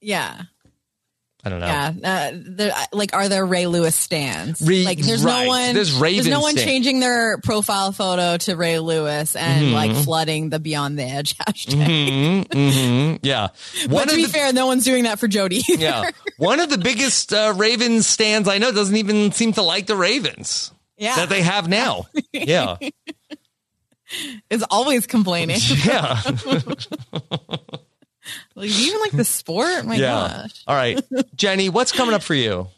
[0.00, 0.44] yeah.
[1.44, 1.66] I don't know.
[1.66, 4.62] Yeah, uh, there, like, are there Ray Lewis stands?
[4.62, 5.42] Re- like, there's right.
[5.44, 5.74] no one.
[5.74, 9.72] There's Raven no one changing their profile photo to Ray Lewis and Mhm.
[9.72, 12.46] like flooding the Beyond the Edge hashtag.
[12.52, 12.58] hmm
[13.10, 13.48] hmm Yeah.
[13.90, 15.62] but to be the- fair, no one's doing that for Jodie.
[15.68, 15.82] either.
[15.82, 16.10] yeah.
[16.38, 19.96] One of the biggest uh, Ravens stands I know doesn't even seem to like the
[19.96, 20.70] Ravens.
[20.96, 21.16] Yeah.
[21.16, 22.06] That they have now.
[22.32, 22.76] Yeah.
[24.50, 25.58] is always complaining.
[25.84, 26.20] Yeah.
[28.54, 29.84] like, do you even like the sport?
[29.84, 30.42] My yeah.
[30.42, 30.64] gosh.
[30.66, 31.00] All right.
[31.36, 32.68] Jenny, what's coming up for you?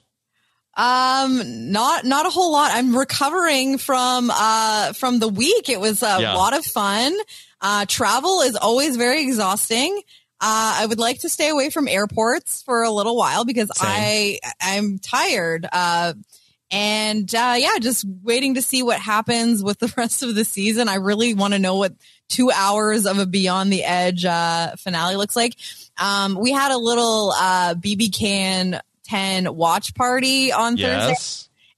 [0.77, 2.71] Um, not not a whole lot.
[2.75, 5.69] I'm recovering from uh from the week.
[5.71, 6.35] It was a Yeah.
[6.35, 7.17] lot of fun.
[7.61, 9.97] Uh, travel is always very exhausting.
[10.39, 14.39] Uh, I would like to stay away from airports for a little while because I
[14.61, 15.67] I'm tired.
[15.73, 16.13] Uh,
[16.71, 20.89] and uh, yeah, just waiting to see what happens with the rest of the season.
[20.89, 21.95] I really want to know what
[22.29, 25.55] two hours of a Beyond the Edge uh, finale looks like.
[25.99, 31.15] Um, we had a little uh, BB Can 10 watch party on Thursday,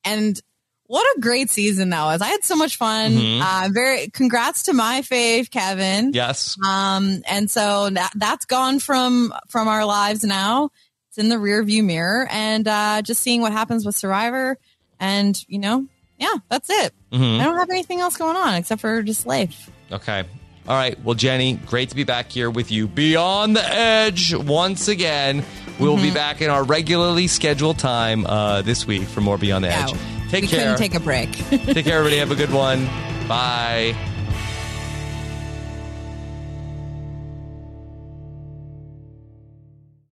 [0.04, 0.40] and
[0.86, 2.22] what a great season that was!
[2.22, 3.12] I had so much fun.
[3.12, 3.42] Mhm.
[3.42, 6.12] Uh, very congrats to my fave Kevin.
[6.14, 6.56] Yes.
[6.66, 10.70] Um, and so that that's gone from from our lives now.
[11.10, 14.56] It's in the rear view mirror, and uh, just seeing what happens with Survivor,
[14.98, 15.84] and you know,
[16.18, 16.94] yeah, that's it.
[17.12, 17.38] Mhm.
[17.40, 19.70] I don't have anything else going on except for just life.
[19.92, 20.24] Okay.
[20.68, 21.02] All right.
[21.02, 25.42] Well, Jenny, great to be back here with you beyond the edge once again.
[25.78, 26.14] We'll be Mhm.
[26.14, 29.92] back in our regularly scheduled time uh, this week for more Beyond the Edge.
[30.30, 30.60] Take we care.
[30.60, 31.32] couldn't take a break.
[31.48, 32.18] take care, everybody.
[32.18, 32.86] Have a good one.
[33.28, 33.94] Bye.